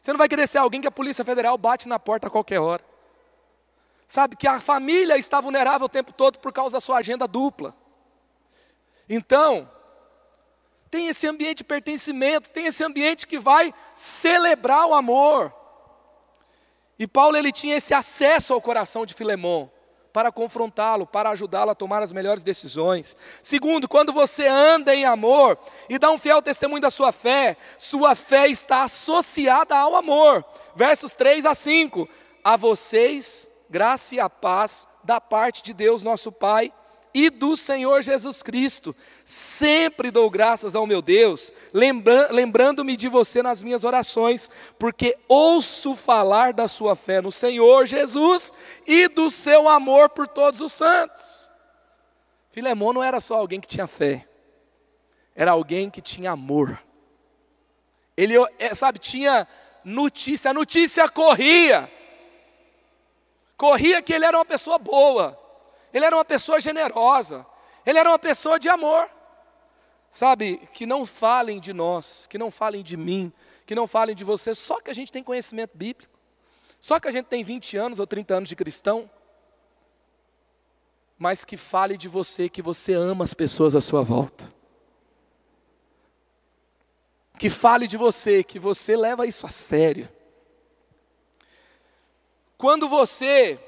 [0.00, 2.60] Você não vai querer ser alguém que a Polícia Federal bate na porta a qualquer
[2.60, 2.82] hora.
[4.08, 7.76] Sabe que a família está vulnerável o tempo todo por causa da sua agenda dupla.
[9.06, 9.70] Então,
[10.94, 15.52] tem esse ambiente de pertencimento, tem esse ambiente que vai celebrar o amor.
[16.96, 19.68] E Paulo ele tinha esse acesso ao coração de Filemão
[20.12, 23.16] para confrontá-lo, para ajudá-lo a tomar as melhores decisões.
[23.42, 28.14] Segundo, quando você anda em amor e dá um fiel testemunho da sua fé, sua
[28.14, 30.44] fé está associada ao amor.
[30.76, 32.08] Versos 3 a 5.
[32.44, 36.72] A vocês, graça e a paz da parte de Deus, nosso Pai
[37.14, 38.94] e do Senhor Jesus Cristo.
[39.24, 46.52] Sempre dou graças ao meu Deus, lembrando-me de você nas minhas orações, porque ouço falar
[46.52, 48.52] da sua fé no Senhor Jesus
[48.84, 51.52] e do seu amor por todos os santos.
[52.50, 54.26] Filemão não era só alguém que tinha fé,
[55.36, 56.82] era alguém que tinha amor.
[58.16, 59.46] Ele, é, sabe, tinha
[59.84, 61.90] notícia, a notícia corria.
[63.56, 65.43] Corria que ele era uma pessoa boa
[65.94, 67.46] ele era uma pessoa generosa,
[67.86, 69.08] ele era uma pessoa de amor.
[70.10, 73.32] Sabe, que não falem de nós, que não falem de mim,
[73.66, 76.12] que não falem de você, só que a gente tem conhecimento bíblico,
[76.80, 79.10] só que a gente tem 20 anos ou 30 anos de cristão,
[81.18, 84.52] mas que fale de você, que você ama as pessoas à sua volta.
[87.38, 90.08] Que fale de você, que você leva isso a sério.
[92.56, 93.58] Quando você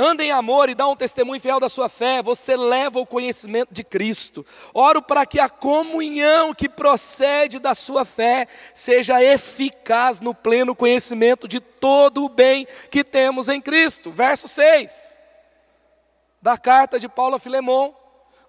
[0.00, 3.72] anda em amor e dá um testemunho fiel da sua fé, você leva o conhecimento
[3.72, 4.44] de Cristo.
[4.72, 11.46] Oro para que a comunhão que procede da sua fé seja eficaz no pleno conhecimento
[11.46, 14.10] de todo o bem que temos em Cristo.
[14.10, 15.20] Verso 6
[16.40, 17.94] da carta de Paulo a Filemão.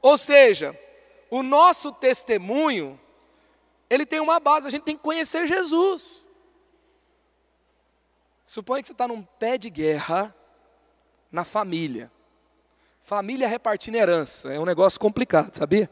[0.02, 0.78] Ou seja,
[1.30, 3.00] o nosso testemunho,
[3.90, 6.28] ele tem uma base, a gente tem que conhecer Jesus.
[8.46, 10.36] Suponha que você está num pé de guerra,
[11.32, 12.12] na família.
[13.02, 15.90] Família repartindo herança é um negócio complicado, sabia?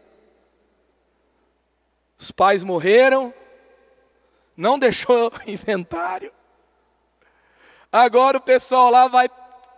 [2.18, 3.34] Os pais morreram,
[4.56, 6.32] não deixou inventário.
[7.92, 9.30] Agora o pessoal lá vai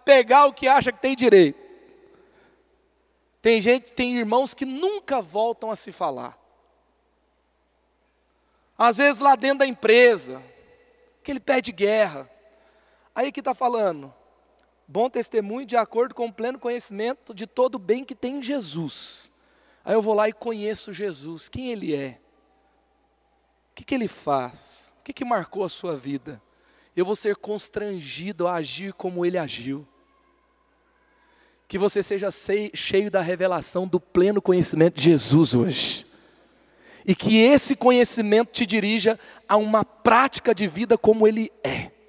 [0.04, 1.60] pegar o que acha que tem direito.
[3.42, 6.38] Tem gente, tem irmãos que nunca voltam a se falar.
[8.78, 10.42] Às vezes lá dentro da empresa,
[11.22, 12.30] aquele pé de guerra.
[13.14, 14.14] Aí que está falando,
[14.92, 18.44] Bom testemunho de acordo com o pleno conhecimento de todo o bem que tem em
[18.44, 19.32] Jesus.
[19.86, 22.20] Aí eu vou lá e conheço Jesus, quem Ele é,
[23.72, 26.42] o que, que Ele faz, o que, que marcou a sua vida.
[26.94, 29.88] Eu vou ser constrangido a agir como Ele agiu.
[31.70, 32.28] Que você seja
[32.74, 36.06] cheio da revelação do pleno conhecimento de Jesus hoje.
[37.06, 42.01] E que esse conhecimento te dirija a uma prática de vida como Ele é.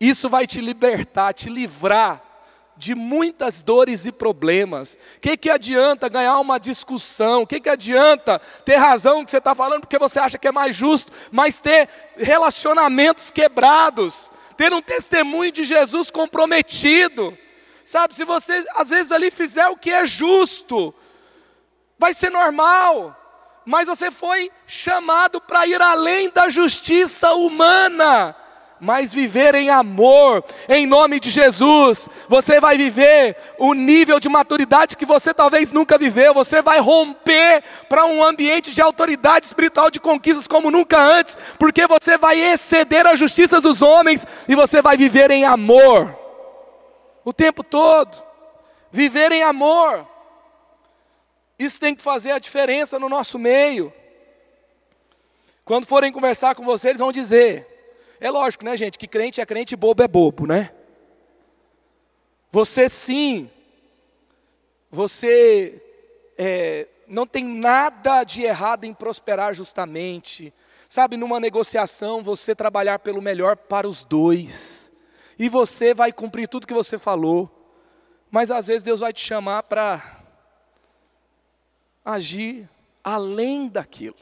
[0.00, 2.22] Isso vai te libertar, te livrar
[2.76, 4.98] de muitas dores e problemas.
[5.16, 7.42] O que, que adianta ganhar uma discussão?
[7.42, 10.52] O que, que adianta ter razão que você está falando porque você acha que é
[10.52, 17.36] mais justo, mas ter relacionamentos quebrados, ter um testemunho de Jesus comprometido?
[17.84, 20.94] Sabe, se você às vezes ali fizer o que é justo,
[21.98, 23.20] vai ser normal,
[23.64, 28.34] mas você foi chamado para ir além da justiça humana
[28.80, 32.08] mas viver em amor, em nome de Jesus.
[32.28, 36.34] Você vai viver o nível de maturidade que você talvez nunca viveu.
[36.34, 41.86] Você vai romper para um ambiente de autoridade espiritual, de conquistas como nunca antes, porque
[41.86, 46.14] você vai exceder a justiça dos homens e você vai viver em amor
[47.24, 48.22] o tempo todo.
[48.90, 50.06] Viver em amor.
[51.58, 53.92] Isso tem que fazer a diferença no nosso meio.
[55.64, 57.73] Quando forem conversar com você, eles vão dizer:
[58.26, 60.72] é lógico, né, gente, que crente é crente, bobo é bobo, né?
[62.50, 63.50] Você sim,
[64.90, 65.82] você
[66.38, 70.54] é, não tem nada de errado em prosperar justamente.
[70.88, 74.92] Sabe, numa negociação, você trabalhar pelo melhor para os dois.
[75.38, 77.50] E você vai cumprir tudo que você falou.
[78.30, 80.22] Mas às vezes Deus vai te chamar para
[82.04, 82.68] agir
[83.02, 84.16] além daquilo.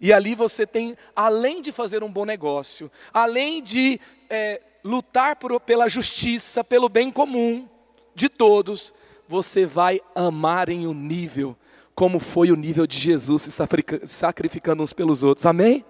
[0.00, 5.60] E ali você tem, além de fazer um bom negócio, além de é, lutar por,
[5.60, 7.68] pela justiça, pelo bem comum
[8.14, 8.94] de todos,
[9.28, 11.56] você vai amar em um nível
[11.94, 13.52] como foi o nível de Jesus se
[14.06, 15.44] sacrificando uns pelos outros.
[15.44, 15.84] Amém?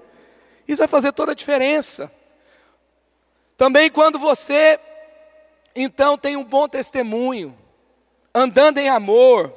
[0.66, 2.10] Isso vai fazer toda a diferença.
[3.56, 4.80] Também quando você
[5.74, 7.56] então tem um bom testemunho,
[8.34, 9.54] andando em amor,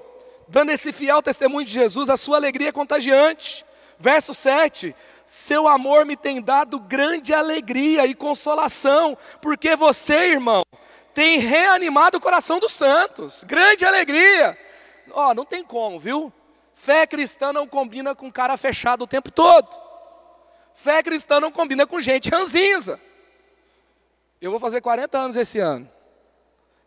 [0.48, 3.66] dando esse fiel testemunho de Jesus, a sua alegria é contagiante.
[4.04, 4.94] Verso 7:
[5.26, 10.62] Seu amor me tem dado grande alegria e consolação, porque você, irmão,
[11.14, 13.46] tem reanimado o coração dos santos.
[13.46, 14.58] Grande alegria.
[15.12, 16.34] Ó, oh, não tem como, viu?
[16.76, 19.70] Fé cristã não combina com cara fechado o tempo todo.
[20.74, 23.00] Fé cristã não combina com gente ranzinza.
[24.42, 25.90] Eu vou fazer 40 anos esse ano.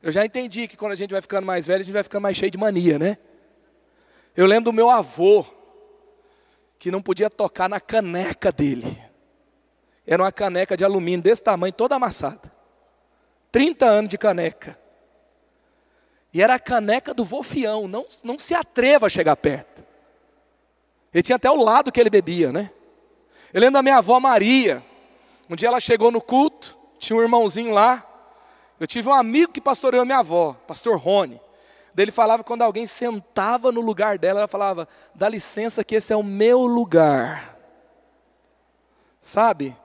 [0.03, 2.25] Eu já entendi que quando a gente vai ficando mais velho, a gente vai ficando
[2.25, 3.17] mais cheio de mania, né?
[4.37, 5.47] Eu lembro do meu avô,
[6.79, 9.03] que não podia tocar na caneca dele.
[10.07, 12.53] Era uma caneca de alumínio desse tamanho, toda amassada.
[13.51, 14.79] 30 anos de caneca.
[16.33, 19.85] E era a caneca do vofião, não, não se atreva a chegar perto.
[21.13, 22.71] Ele tinha até o lado que ele bebia, né?
[23.53, 24.83] Eu lembro da minha avó Maria.
[25.49, 28.05] Um dia ela chegou no culto, tinha um irmãozinho lá.
[28.79, 31.41] Eu tive um amigo que pastoreou minha avó, pastor Rony.
[31.97, 36.17] Ele falava quando alguém sentava no lugar dela, ela falava: dá licença que esse é
[36.17, 37.57] o meu lugar.
[39.21, 39.77] Sabe?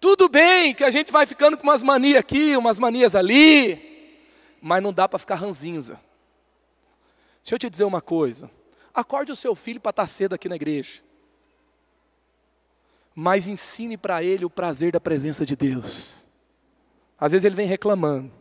[0.00, 4.20] Tudo bem que a gente vai ficando com umas manias aqui, umas manias ali,
[4.60, 5.98] mas não dá para ficar ranzinza.
[7.42, 8.50] Deixa eu te dizer uma coisa.
[8.92, 11.02] Acorde o seu filho para estar cedo aqui na igreja.
[13.14, 16.24] Mas ensine para ele o prazer da presença de Deus.
[17.18, 18.32] Às vezes ele vem reclamando.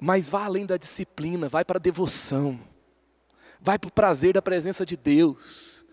[0.00, 2.60] Mas vá além da disciplina, vai para a devoção,
[3.60, 5.84] vai para o prazer da presença de Deus.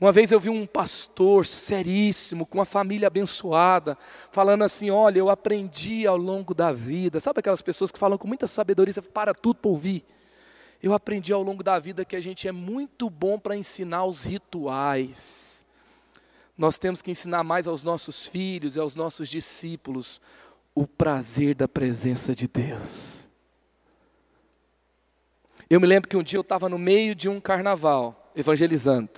[0.00, 3.96] Uma vez eu vi um pastor seríssimo, com uma família abençoada,
[4.30, 7.20] falando assim: Olha, eu aprendi ao longo da vida.
[7.20, 10.04] Sabe aquelas pessoas que falam com muita sabedoria, para tudo para ouvir?
[10.82, 14.24] Eu aprendi ao longo da vida que a gente é muito bom para ensinar os
[14.24, 15.64] rituais.
[16.58, 20.20] Nós temos que ensinar mais aos nossos filhos e aos nossos discípulos
[20.74, 23.21] o prazer da presença de Deus.
[25.72, 29.10] Eu me lembro que um dia eu estava no meio de um carnaval, evangelizando.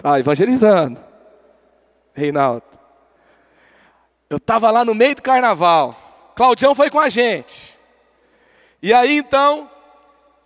[0.00, 1.02] Ah, evangelizando.
[2.14, 2.62] Reinaldo.
[4.30, 6.32] Eu estava lá no meio do carnaval.
[6.36, 7.76] Claudião foi com a gente.
[8.80, 9.68] E aí então,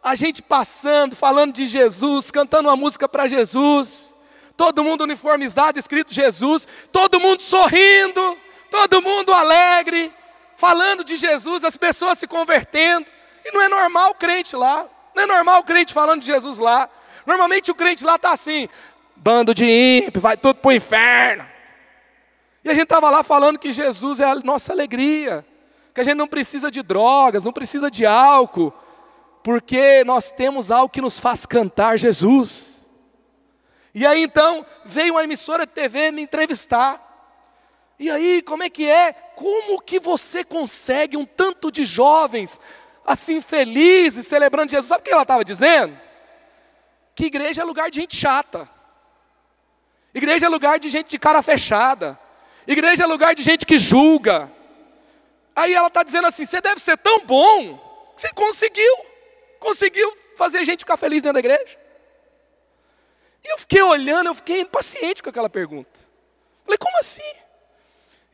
[0.02, 4.16] a gente passando, falando de Jesus, cantando uma música para Jesus.
[4.56, 6.66] Todo mundo uniformizado, escrito Jesus.
[6.90, 8.38] Todo mundo sorrindo.
[8.70, 10.10] Todo mundo alegre.
[10.56, 13.15] Falando de Jesus, as pessoas se convertendo.
[13.46, 14.88] E não é normal o crente lá.
[15.14, 16.90] Não é normal o crente falando de Jesus lá.
[17.24, 18.68] Normalmente o crente lá está assim,
[19.14, 21.46] bando de ímpio, vai tudo para o inferno.
[22.64, 25.46] E a gente estava lá falando que Jesus é a nossa alegria,
[25.94, 28.72] que a gente não precisa de drogas, não precisa de álcool,
[29.44, 32.90] porque nós temos algo que nos faz cantar Jesus.
[33.94, 37.04] E aí então veio uma emissora de TV me entrevistar.
[37.98, 39.12] E aí, como é que é?
[39.34, 42.60] Como que você consegue um tanto de jovens
[43.06, 44.88] assim felizes, celebrando Jesus.
[44.88, 45.98] Sabe o que ela estava dizendo?
[47.14, 48.68] Que igreja é lugar de gente chata.
[50.12, 52.18] Igreja é lugar de gente de cara fechada.
[52.66, 54.50] Igreja é lugar de gente que julga.
[55.54, 57.78] Aí ela está dizendo assim: você deve ser tão bom
[58.14, 58.96] que você conseguiu,
[59.60, 61.78] conseguiu fazer gente ficar feliz dentro da igreja.
[63.44, 66.00] E eu fiquei olhando, eu fiquei impaciente com aquela pergunta.
[66.64, 67.22] Falei, como assim?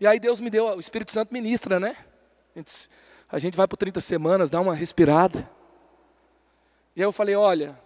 [0.00, 1.96] E aí Deus me deu, o Espírito Santo ministra, né?
[3.32, 5.48] A gente, vai por 30 semanas, dá uma respirada.
[6.94, 7.80] E aí eu falei, olha,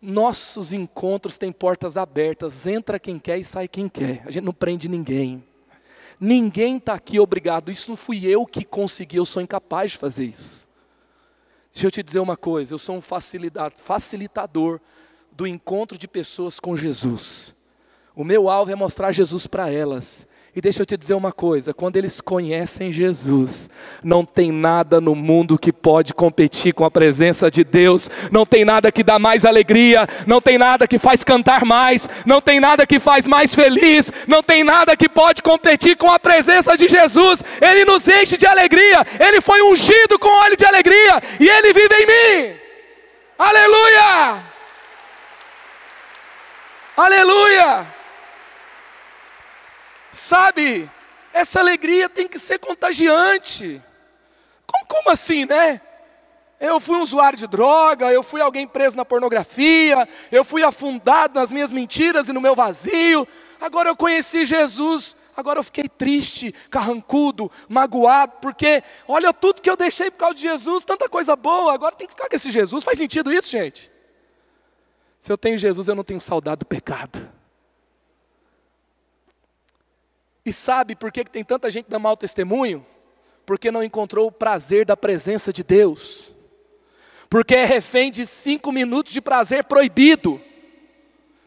[0.00, 4.22] nossos encontros têm portas abertas, entra quem quer e sai quem quer.
[4.26, 5.42] A gente não prende ninguém.
[6.20, 7.70] Ninguém está aqui obrigado.
[7.70, 10.68] Isso não fui eu que consegui, eu sou incapaz de fazer isso.
[11.72, 14.80] Deixa eu te dizer uma coisa: eu sou um facilitador
[15.32, 17.54] do encontro de pessoas com Jesus.
[18.14, 20.28] O meu alvo é mostrar Jesus para elas.
[20.54, 23.70] E deixa eu te dizer uma coisa: quando eles conhecem Jesus,
[24.02, 28.64] não tem nada no mundo que pode competir com a presença de Deus, não tem
[28.64, 32.84] nada que dá mais alegria, não tem nada que faz cantar mais, não tem nada
[32.84, 37.44] que faz mais feliz, não tem nada que pode competir com a presença de Jesus.
[37.60, 41.94] Ele nos enche de alegria, ele foi ungido com óleo de alegria e ele vive
[41.94, 42.56] em mim.
[43.38, 44.42] Aleluia!
[46.96, 47.99] Aleluia!
[50.12, 50.90] Sabe,
[51.32, 53.80] essa alegria tem que ser contagiante.
[54.66, 55.80] Como, como assim, né?
[56.60, 61.40] Eu fui um usuário de droga, eu fui alguém preso na pornografia, eu fui afundado
[61.40, 63.26] nas minhas mentiras e no meu vazio.
[63.58, 69.76] Agora eu conheci Jesus, agora eu fiquei triste, carrancudo, magoado, porque olha tudo que eu
[69.76, 72.84] deixei por causa de Jesus, tanta coisa boa, agora tem que ficar com esse Jesus.
[72.84, 73.90] Faz sentido isso, gente?
[75.18, 77.29] Se eu tenho Jesus, eu não tenho saudade do pecado.
[80.44, 82.84] E sabe por que tem tanta gente dando mau testemunho?
[83.44, 86.34] Porque não encontrou o prazer da presença de Deus.
[87.28, 90.40] Porque é refém de cinco minutos de prazer proibido.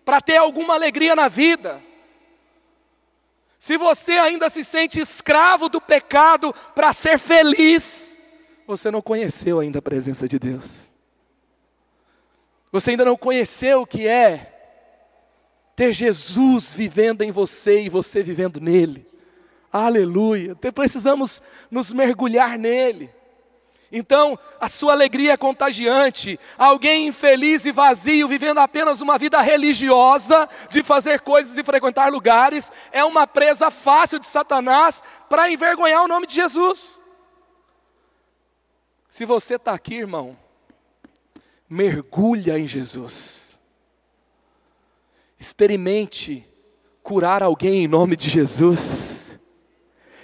[0.05, 1.81] Para ter alguma alegria na vida.
[3.57, 8.17] Se você ainda se sente escravo do pecado para ser feliz,
[8.67, 10.85] você não conheceu ainda a presença de Deus.
[12.71, 14.52] Você ainda não conheceu o que é
[15.75, 19.07] ter Jesus vivendo em você e você vivendo nele.
[19.71, 20.55] Aleluia.
[20.55, 23.09] Precisamos nos mergulhar nele.
[23.95, 26.39] Então, a sua alegria é contagiante.
[26.57, 32.71] Alguém infeliz e vazio, vivendo apenas uma vida religiosa, de fazer coisas e frequentar lugares,
[32.91, 36.99] é uma presa fácil de Satanás para envergonhar o nome de Jesus.
[39.07, 40.35] Se você está aqui, irmão,
[41.69, 43.52] mergulha em Jesus.
[45.43, 46.47] Experimente
[47.03, 49.37] curar alguém em nome de Jesus.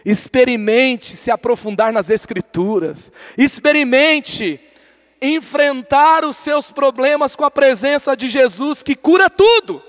[0.06, 3.12] Experimente se aprofundar nas Escrituras.
[3.38, 4.62] Experimente
[5.22, 9.84] enfrentar os seus problemas com a presença de Jesus que cura tudo.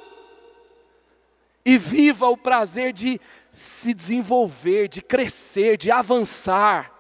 [1.64, 3.20] E viva o prazer de
[3.52, 6.90] se desenvolver, de crescer, de avançar.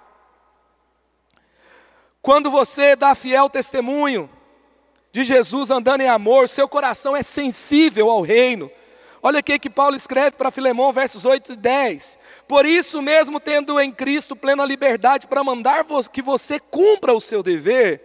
[2.22, 4.30] Quando você dá fiel testemunho,
[5.12, 8.70] de Jesus andando em amor, seu coração é sensível ao reino.
[9.22, 12.18] Olha aqui que Paulo escreve para Filemão, versos 8 e 10.
[12.48, 17.42] Por isso mesmo, tendo em Cristo plena liberdade para mandar que você cumpra o seu
[17.42, 18.00] dever,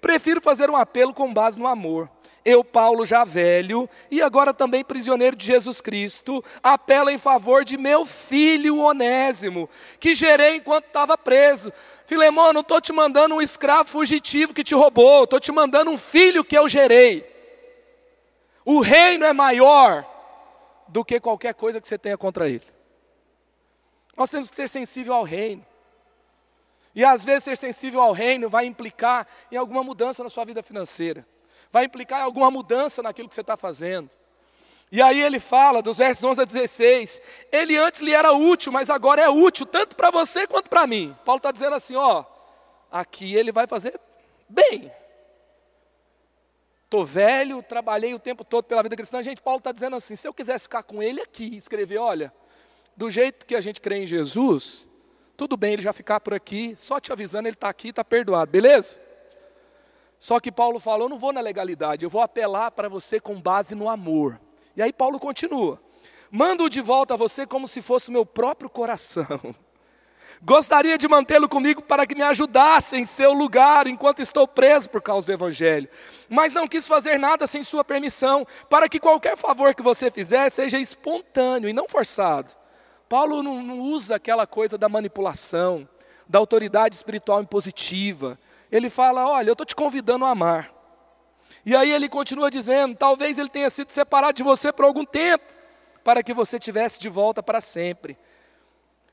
[0.00, 2.08] prefiro fazer um apelo com base no amor
[2.46, 7.76] eu, Paulo, já velho, e agora também prisioneiro de Jesus Cristo, apelo em favor de
[7.76, 9.68] meu filho Onésimo,
[9.98, 11.72] que gerei enquanto estava preso.
[12.06, 15.98] Filemão, não estou te mandando um escravo fugitivo que te roubou, estou te mandando um
[15.98, 17.28] filho que eu gerei.
[18.64, 20.06] O reino é maior
[20.86, 22.62] do que qualquer coisa que você tenha contra ele.
[24.16, 25.66] Nós temos que ser sensível ao reino.
[26.94, 30.62] E às vezes ser sensível ao reino vai implicar em alguma mudança na sua vida
[30.62, 31.26] financeira
[31.70, 34.10] vai implicar alguma mudança naquilo que você está fazendo.
[34.90, 38.88] E aí ele fala, dos versos 11 a 16, ele antes lhe era útil, mas
[38.88, 41.16] agora é útil, tanto para você quanto para mim.
[41.24, 42.24] Paulo está dizendo assim: ó,
[42.90, 43.98] aqui ele vai fazer
[44.48, 44.92] bem.
[46.84, 49.20] Estou velho, trabalhei o tempo todo pela vida cristã.
[49.20, 52.32] Gente, Paulo está dizendo assim: se eu quisesse ficar com ele aqui, escrever, olha,
[52.96, 54.86] do jeito que a gente crê em Jesus,
[55.36, 58.52] tudo bem ele já ficar por aqui, só te avisando, ele está aqui, está perdoado,
[58.52, 59.00] beleza?
[60.18, 63.40] Só que Paulo fala: eu não vou na legalidade, eu vou apelar para você com
[63.40, 64.40] base no amor.
[64.76, 65.80] E aí Paulo continua:
[66.30, 69.26] mando de volta a você como se fosse meu próprio coração.
[70.42, 75.00] Gostaria de mantê-lo comigo para que me ajudasse em seu lugar enquanto estou preso por
[75.00, 75.88] causa do Evangelho.
[76.28, 80.50] Mas não quis fazer nada sem sua permissão, para que qualquer favor que você fizer
[80.50, 82.52] seja espontâneo e não forçado.
[83.08, 85.88] Paulo não, não usa aquela coisa da manipulação,
[86.28, 88.38] da autoridade espiritual impositiva,
[88.70, 90.72] ele fala: Olha, eu estou te convidando a amar.
[91.64, 95.44] E aí ele continua dizendo: Talvez ele tenha sido separado de você por algum tempo,
[96.04, 98.16] para que você tivesse de volta para sempre.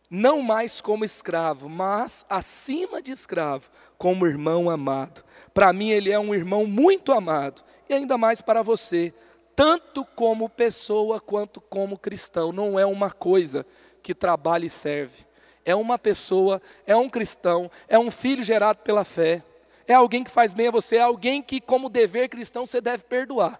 [0.09, 5.23] não mais como escravo, mas acima de escravo, como irmão amado.
[5.53, 9.11] Para mim, ele é um irmão muito amado, e ainda mais para você,
[9.55, 12.51] tanto como pessoa quanto como cristão.
[12.51, 13.65] Não é uma coisa
[14.03, 15.25] que trabalha e serve,
[15.65, 19.43] é uma pessoa, é um cristão, é um filho gerado pela fé,
[19.87, 23.03] é alguém que faz bem a você, é alguém que, como dever cristão, você deve
[23.03, 23.59] perdoar.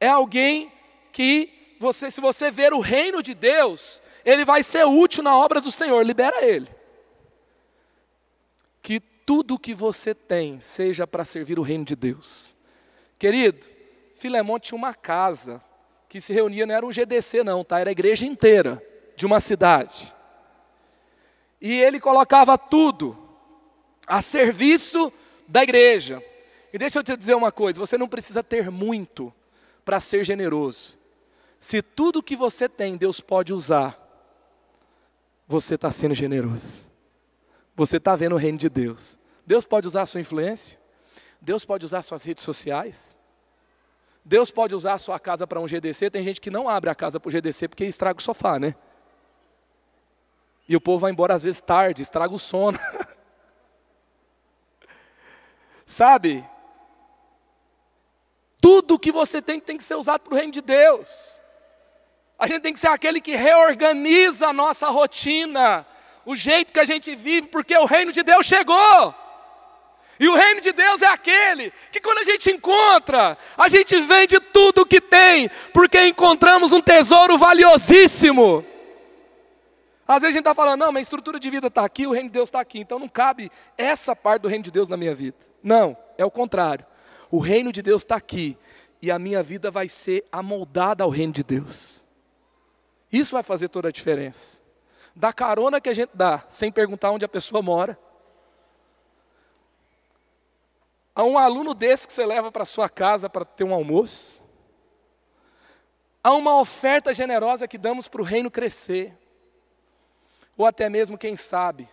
[0.00, 0.72] É alguém
[1.12, 5.60] que você, se você ver o reino de Deus, ele vai ser útil na obra
[5.60, 6.68] do Senhor, libera ele.
[8.82, 12.56] Que tudo que você tem seja para servir o reino de Deus.
[13.18, 13.66] Querido,
[14.14, 15.62] Filemão tinha uma casa
[16.08, 17.78] que se reunia, não era um GDC não, tá?
[17.78, 18.82] Era a igreja inteira
[19.14, 20.14] de uma cidade.
[21.60, 23.16] E ele colocava tudo
[24.06, 25.12] a serviço
[25.46, 26.22] da igreja.
[26.72, 29.32] E deixa eu te dizer uma coisa: você não precisa ter muito
[29.84, 30.98] para ser generoso.
[31.58, 33.98] Se tudo que você tem Deus pode usar,
[35.46, 36.86] você está sendo generoso.
[37.74, 39.18] Você está vendo o reino de Deus.
[39.46, 40.78] Deus pode usar a sua influência.
[41.40, 43.16] Deus pode usar suas redes sociais.
[44.24, 46.10] Deus pode usar a sua casa para um GDC.
[46.10, 48.74] Tem gente que não abre a casa para o GDC porque estraga o sofá, né?
[50.68, 52.78] E o povo vai embora às vezes tarde, estraga o sono.
[55.86, 56.44] Sabe?
[58.60, 61.40] Tudo que você tem tem que ser usado para o reino de Deus.
[62.38, 65.86] A gente tem que ser aquele que reorganiza a nossa rotina,
[66.24, 69.14] o jeito que a gente vive, porque o reino de Deus chegou.
[70.20, 74.38] E o reino de Deus é aquele que quando a gente encontra, a gente vende
[74.38, 78.64] tudo o que tem, porque encontramos um tesouro valiosíssimo.
[80.08, 82.12] Às vezes a gente está falando, não, mas a estrutura de vida está aqui, o
[82.12, 84.96] reino de Deus está aqui, então não cabe essa parte do reino de Deus na
[84.96, 85.36] minha vida.
[85.62, 86.86] Não, é o contrário.
[87.30, 88.56] O reino de Deus está aqui
[89.02, 92.06] e a minha vida vai ser amoldada ao reino de Deus.
[93.12, 94.62] Isso vai fazer toda a diferença.
[95.14, 97.98] Da carona que a gente dá, sem perguntar onde a pessoa mora,
[101.14, 104.42] a um aluno desse que você leva para sua casa para ter um almoço,
[106.24, 109.14] a uma oferta generosa que damos para o reino crescer
[110.58, 111.88] ou até mesmo, quem sabe,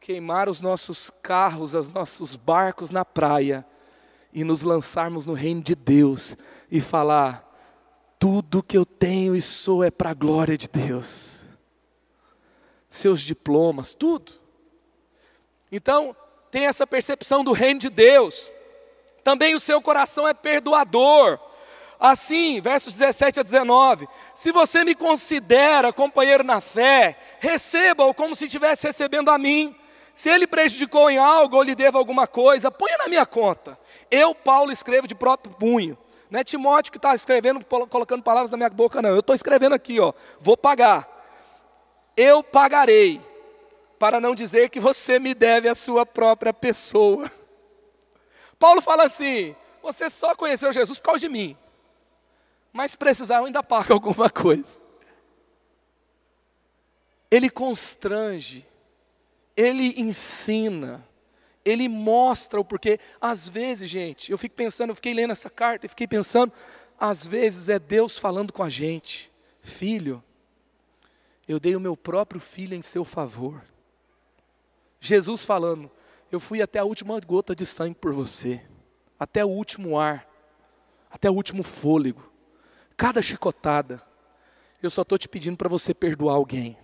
[0.00, 3.64] queimar os nossos carros, os nossos barcos na praia
[4.32, 6.36] e nos lançarmos no reino de Deus
[6.68, 7.48] e falar:
[8.18, 11.44] tudo que eu tenho e sou é para a glória de Deus.
[12.90, 14.32] Seus diplomas, tudo.
[15.70, 16.14] Então,
[16.50, 18.50] tem essa percepção do reino de Deus.
[19.22, 21.38] Também o seu coração é perdoador.
[22.04, 28.46] Assim, versos 17 a 19: Se você me considera companheiro na fé, receba-o como se
[28.46, 29.72] estivesse recebendo a mim.
[30.12, 33.78] Se ele prejudicou em algo ou lhe deva alguma coisa, ponha na minha conta.
[34.10, 35.96] Eu, Paulo, escrevo de próprio punho.
[36.28, 39.10] Não é Timóteo que está escrevendo, colocando palavras na minha boca, não.
[39.10, 40.12] Eu estou escrevendo aqui, ó.
[40.40, 41.08] Vou pagar.
[42.16, 43.20] Eu pagarei,
[43.96, 47.30] para não dizer que você me deve a sua própria pessoa.
[48.58, 51.56] Paulo fala assim: você só conheceu Jesus por causa de mim
[52.72, 54.80] mas precisar eu ainda pago alguma coisa.
[57.30, 58.66] Ele constrange,
[59.56, 61.06] ele ensina,
[61.64, 62.98] ele mostra o porquê.
[63.20, 66.52] Às vezes, gente, eu fico pensando, eu fiquei lendo essa carta e fiquei pensando,
[66.98, 70.22] às vezes é Deus falando com a gente, filho,
[71.48, 73.62] eu dei o meu próprio filho em seu favor.
[75.00, 75.90] Jesus falando,
[76.30, 78.62] eu fui até a última gota de sangue por você,
[79.18, 80.28] até o último ar,
[81.10, 82.31] até o último fôlego
[83.02, 84.00] cada chicotada,
[84.80, 86.78] eu só estou te pedindo para você perdoar alguém.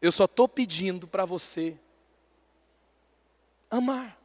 [0.00, 1.78] Eu só estou pedindo para você
[3.70, 4.20] amar.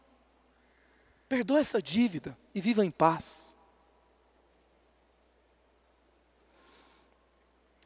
[1.30, 3.56] Perdoa essa dívida e viva em paz.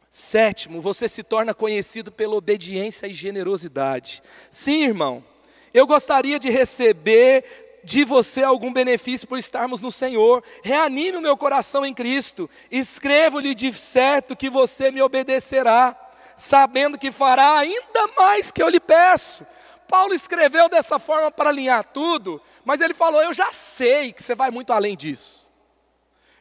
[0.09, 4.23] Sétimo, você se torna conhecido pela obediência e generosidade.
[4.49, 5.25] Sim, irmão,
[5.73, 10.43] eu gostaria de receber de você algum benefício por estarmos no Senhor.
[10.63, 12.49] Reanime o meu coração em Cristo.
[12.69, 15.95] Escrevo-lhe de certo que você me obedecerá,
[16.36, 19.45] sabendo que fará ainda mais que eu lhe peço.
[19.88, 24.34] Paulo escreveu dessa forma para alinhar tudo, mas ele falou: Eu já sei que você
[24.34, 25.51] vai muito além disso.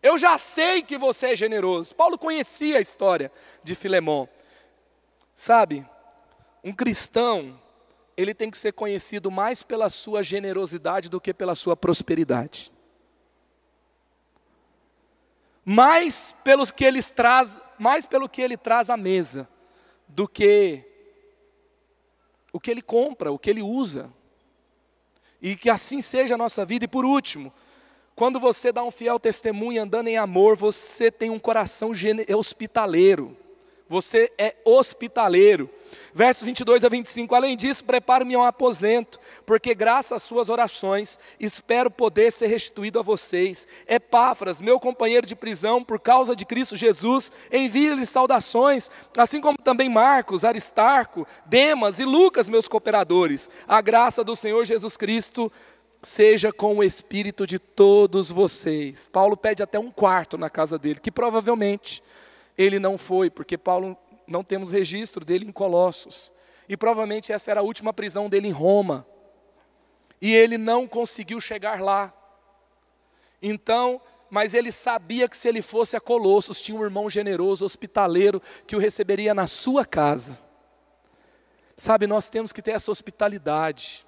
[0.02, 1.94] Eu já sei que você é generoso.
[1.94, 3.30] Paulo conhecia a história
[3.62, 4.28] de Filemão.
[5.34, 5.86] Sabe,
[6.62, 7.60] um cristão
[8.20, 12.72] ele tem que ser conhecido mais pela sua generosidade do que pela sua prosperidade.
[15.64, 19.48] Mais pelos que ele traz, mais pelo que ele traz à mesa
[20.06, 20.84] do que
[22.52, 24.12] o que ele compra, o que ele usa.
[25.40, 26.84] E que assim seja a nossa vida.
[26.84, 27.52] E por último,
[28.14, 31.92] quando você dá um fiel testemunho andando em amor, você tem um coração
[32.36, 33.36] hospitaleiro.
[33.90, 35.68] Você é hospitaleiro.
[36.14, 37.34] Versos 22 a 25.
[37.34, 43.02] Além disso, preparo-me um aposento, porque graças às suas orações espero poder ser restituído a
[43.02, 43.66] vocês.
[43.88, 49.88] Epáfras, meu companheiro de prisão, por causa de Cristo Jesus, envia-lhes saudações, assim como também
[49.88, 53.50] Marcos, Aristarco, Demas e Lucas, meus cooperadores.
[53.66, 55.50] A graça do Senhor Jesus Cristo
[56.00, 59.08] seja com o espírito de todos vocês.
[59.08, 62.04] Paulo pede até um quarto na casa dele, que provavelmente
[62.60, 63.96] ele não foi, porque Paulo
[64.26, 66.30] não temos registro dele em Colossos.
[66.68, 69.06] E provavelmente essa era a última prisão dele em Roma.
[70.20, 72.12] E ele não conseguiu chegar lá.
[73.40, 73.98] Então,
[74.28, 78.76] mas ele sabia que se ele fosse a Colossos, tinha um irmão generoso, hospitaleiro, que
[78.76, 80.38] o receberia na sua casa.
[81.74, 84.06] Sabe, nós temos que ter essa hospitalidade.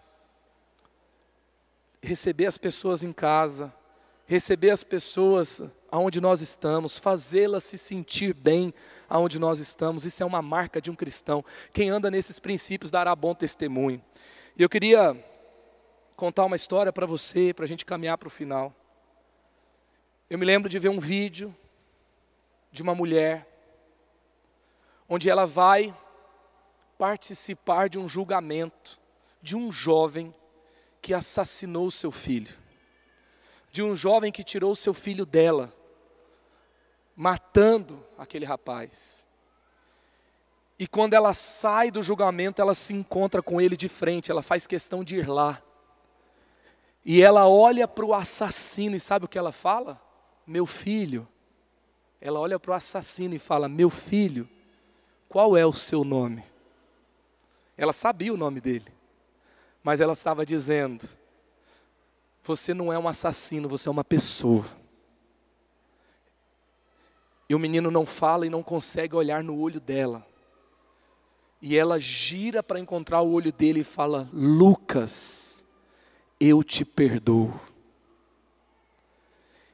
[2.03, 3.75] Receber as pessoas em casa,
[4.33, 8.72] receber as pessoas aonde nós estamos, fazê-las se sentir bem
[9.07, 10.07] aonde nós estamos.
[10.07, 11.45] Isso é uma marca de um cristão.
[11.72, 14.03] Quem anda nesses princípios dará bom testemunho.
[14.57, 15.14] E eu queria
[16.16, 18.74] contar uma história para você, para a gente caminhar para o final.
[20.30, 21.55] Eu me lembro de ver um vídeo
[22.70, 23.47] de uma mulher,
[25.07, 25.95] onde ela vai
[26.97, 28.99] participar de um julgamento
[29.43, 30.33] de um jovem
[31.03, 32.57] que assassinou seu filho,
[33.73, 35.75] de um jovem que tirou seu filho dela
[37.16, 39.25] matando aquele rapaz.
[40.79, 44.66] E quando ela sai do julgamento, ela se encontra com ele de frente, ela faz
[44.66, 45.62] questão de ir lá.
[47.05, 50.01] E ela olha para o assassino e sabe o que ela fala?
[50.47, 51.27] Meu filho.
[52.20, 54.49] Ela olha para o assassino e fala: Meu filho,
[55.29, 56.45] qual é o seu nome?
[57.77, 58.93] Ela sabia o nome dele,
[59.83, 61.09] mas ela estava dizendo:
[62.45, 64.64] Você não é um assassino, você é uma pessoa.
[67.49, 70.26] E o menino não fala e não consegue olhar no olho dela.
[71.61, 75.64] E ela gira para encontrar o olho dele e fala: Lucas,
[76.40, 77.53] eu te perdoo.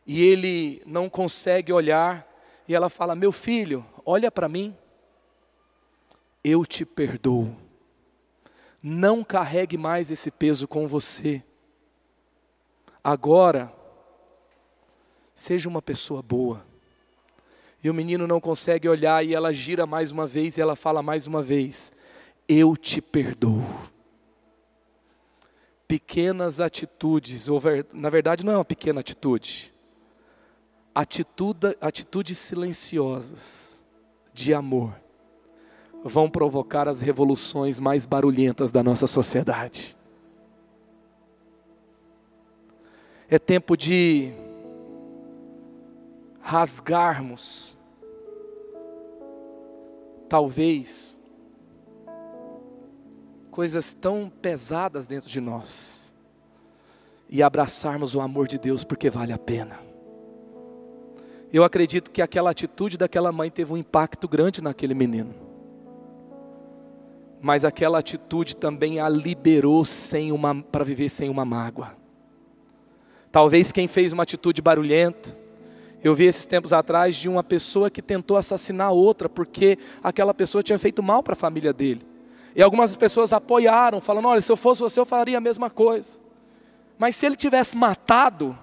[0.07, 2.29] E ele não consegue olhar,
[2.67, 4.77] e ela fala: Meu filho, olha para mim,
[6.45, 7.57] eu te perdoo.
[8.83, 11.43] Não carregue mais esse peso com você.
[13.03, 13.73] Agora,
[15.35, 16.67] seja uma pessoa boa.
[17.83, 21.03] E o menino não consegue olhar e ela gira mais uma vez e ela fala
[21.03, 21.93] mais uma vez:
[22.49, 23.65] Eu te perdoo.
[25.87, 27.63] Pequenas atitudes, ou
[27.95, 29.73] na verdade não é uma pequena atitude,
[30.95, 33.83] atitude, atitudes silenciosas
[34.35, 34.95] de amor
[36.05, 39.97] vão provocar as revoluções mais barulhentas da nossa sociedade.
[43.31, 44.33] É tempo de
[46.41, 47.77] rasgarmos,
[50.31, 51.19] talvez,
[53.51, 56.11] coisas tão pesadas dentro de nós
[57.29, 59.79] e abraçarmos o amor de Deus porque vale a pena.
[61.53, 65.35] Eu acredito que aquela atitude daquela mãe teve um impacto grande naquele menino.
[67.43, 72.08] Mas aquela atitude também a liberou sem uma para viver sem uma mágoa.
[73.31, 75.37] Talvez quem fez uma atitude barulhenta,
[76.03, 80.63] eu vi esses tempos atrás de uma pessoa que tentou assassinar outra porque aquela pessoa
[80.63, 82.07] tinha feito mal para a família dele.
[82.55, 86.19] E algumas pessoas apoiaram, falando: olha, se eu fosse você, eu faria a mesma coisa.
[86.97, 88.57] Mas se ele tivesse matado,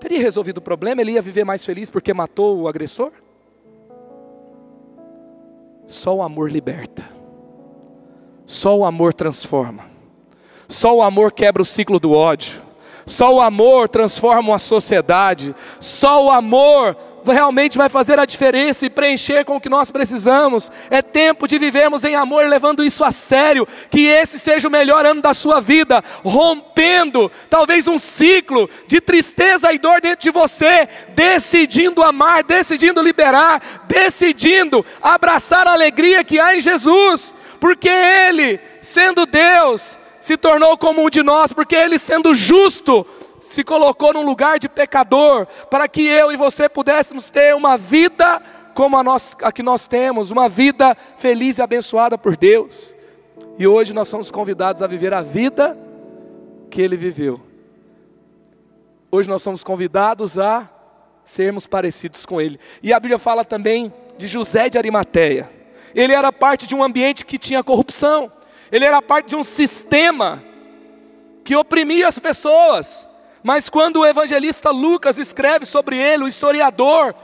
[0.00, 1.00] teria resolvido o problema?
[1.00, 3.12] Ele ia viver mais feliz porque matou o agressor?
[5.86, 7.08] Só o amor liberta,
[8.44, 9.84] só o amor transforma,
[10.68, 12.67] só o amor quebra o ciclo do ódio.
[13.08, 15.54] Só o amor transforma uma sociedade.
[15.80, 20.70] Só o amor realmente vai fazer a diferença e preencher com o que nós precisamos.
[20.90, 23.66] É tempo de vivermos em amor, levando isso a sério.
[23.90, 29.72] Que esse seja o melhor ano da sua vida, rompendo talvez um ciclo de tristeza
[29.72, 36.56] e dor dentro de você, decidindo amar, decidindo liberar, decidindo abraçar a alegria que há
[36.56, 42.34] em Jesus, porque Ele, sendo Deus, se tornou como um de nós, porque Ele, sendo
[42.34, 43.06] justo,
[43.38, 48.42] se colocou num lugar de pecador, para que eu e você pudéssemos ter uma vida
[48.74, 52.96] como a, nós, a que nós temos, uma vida feliz e abençoada por Deus.
[53.58, 55.76] E hoje nós somos convidados a viver a vida
[56.70, 57.40] que Ele viveu.
[59.10, 60.68] Hoje nós somos convidados a
[61.24, 62.60] sermos parecidos com Ele.
[62.82, 65.50] E a Bíblia fala também de José de Arimateia.
[65.94, 68.30] Ele era parte de um ambiente que tinha corrupção
[68.70, 70.42] ele era parte de um sistema
[71.44, 73.08] que oprimia as pessoas.
[73.42, 77.14] Mas quando o evangelista Lucas escreve sobre ele, o historiador,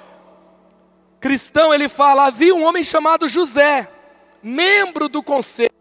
[1.20, 3.88] cristão, ele fala: havia um homem chamado José,
[4.42, 5.72] membro do conselho,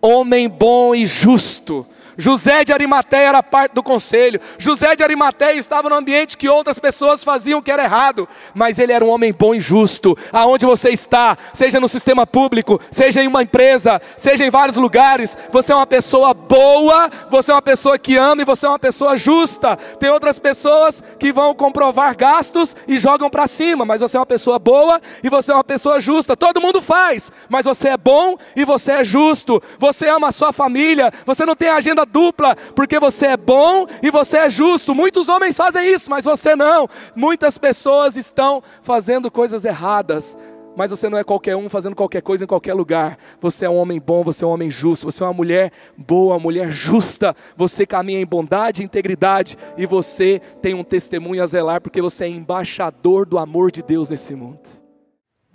[0.00, 1.86] homem bom e justo
[2.20, 4.40] José de Arimateia era parte do conselho.
[4.58, 8.92] José de Arimateia estava no ambiente que outras pessoas faziam que era errado, mas ele
[8.92, 10.18] era um homem bom e justo.
[10.32, 15.38] Aonde você está, seja no sistema público, seja em uma empresa, seja em vários lugares,
[15.52, 18.80] você é uma pessoa boa, você é uma pessoa que ama e você é uma
[18.80, 19.76] pessoa justa.
[19.76, 24.26] Tem outras pessoas que vão comprovar gastos e jogam para cima, mas você é uma
[24.26, 26.36] pessoa boa e você é uma pessoa justa.
[26.36, 29.62] Todo mundo faz, mas você é bom e você é justo.
[29.78, 34.10] Você ama a sua família, você não tem agenda dupla, porque você é bom e
[34.10, 34.94] você é justo.
[34.94, 36.88] Muitos homens fazem isso, mas você não.
[37.14, 40.36] Muitas pessoas estão fazendo coisas erradas.
[40.78, 43.18] Mas você não é qualquer um fazendo qualquer coisa em qualquer lugar.
[43.40, 46.38] Você é um homem bom, você é um homem justo, você é uma mulher boa,
[46.38, 47.34] mulher justa.
[47.56, 52.26] Você caminha em bondade e integridade e você tem um testemunho a zelar porque você
[52.26, 54.77] é embaixador do amor de Deus nesse mundo.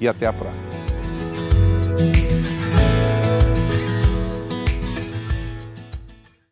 [0.00, 0.86] e até a próxima.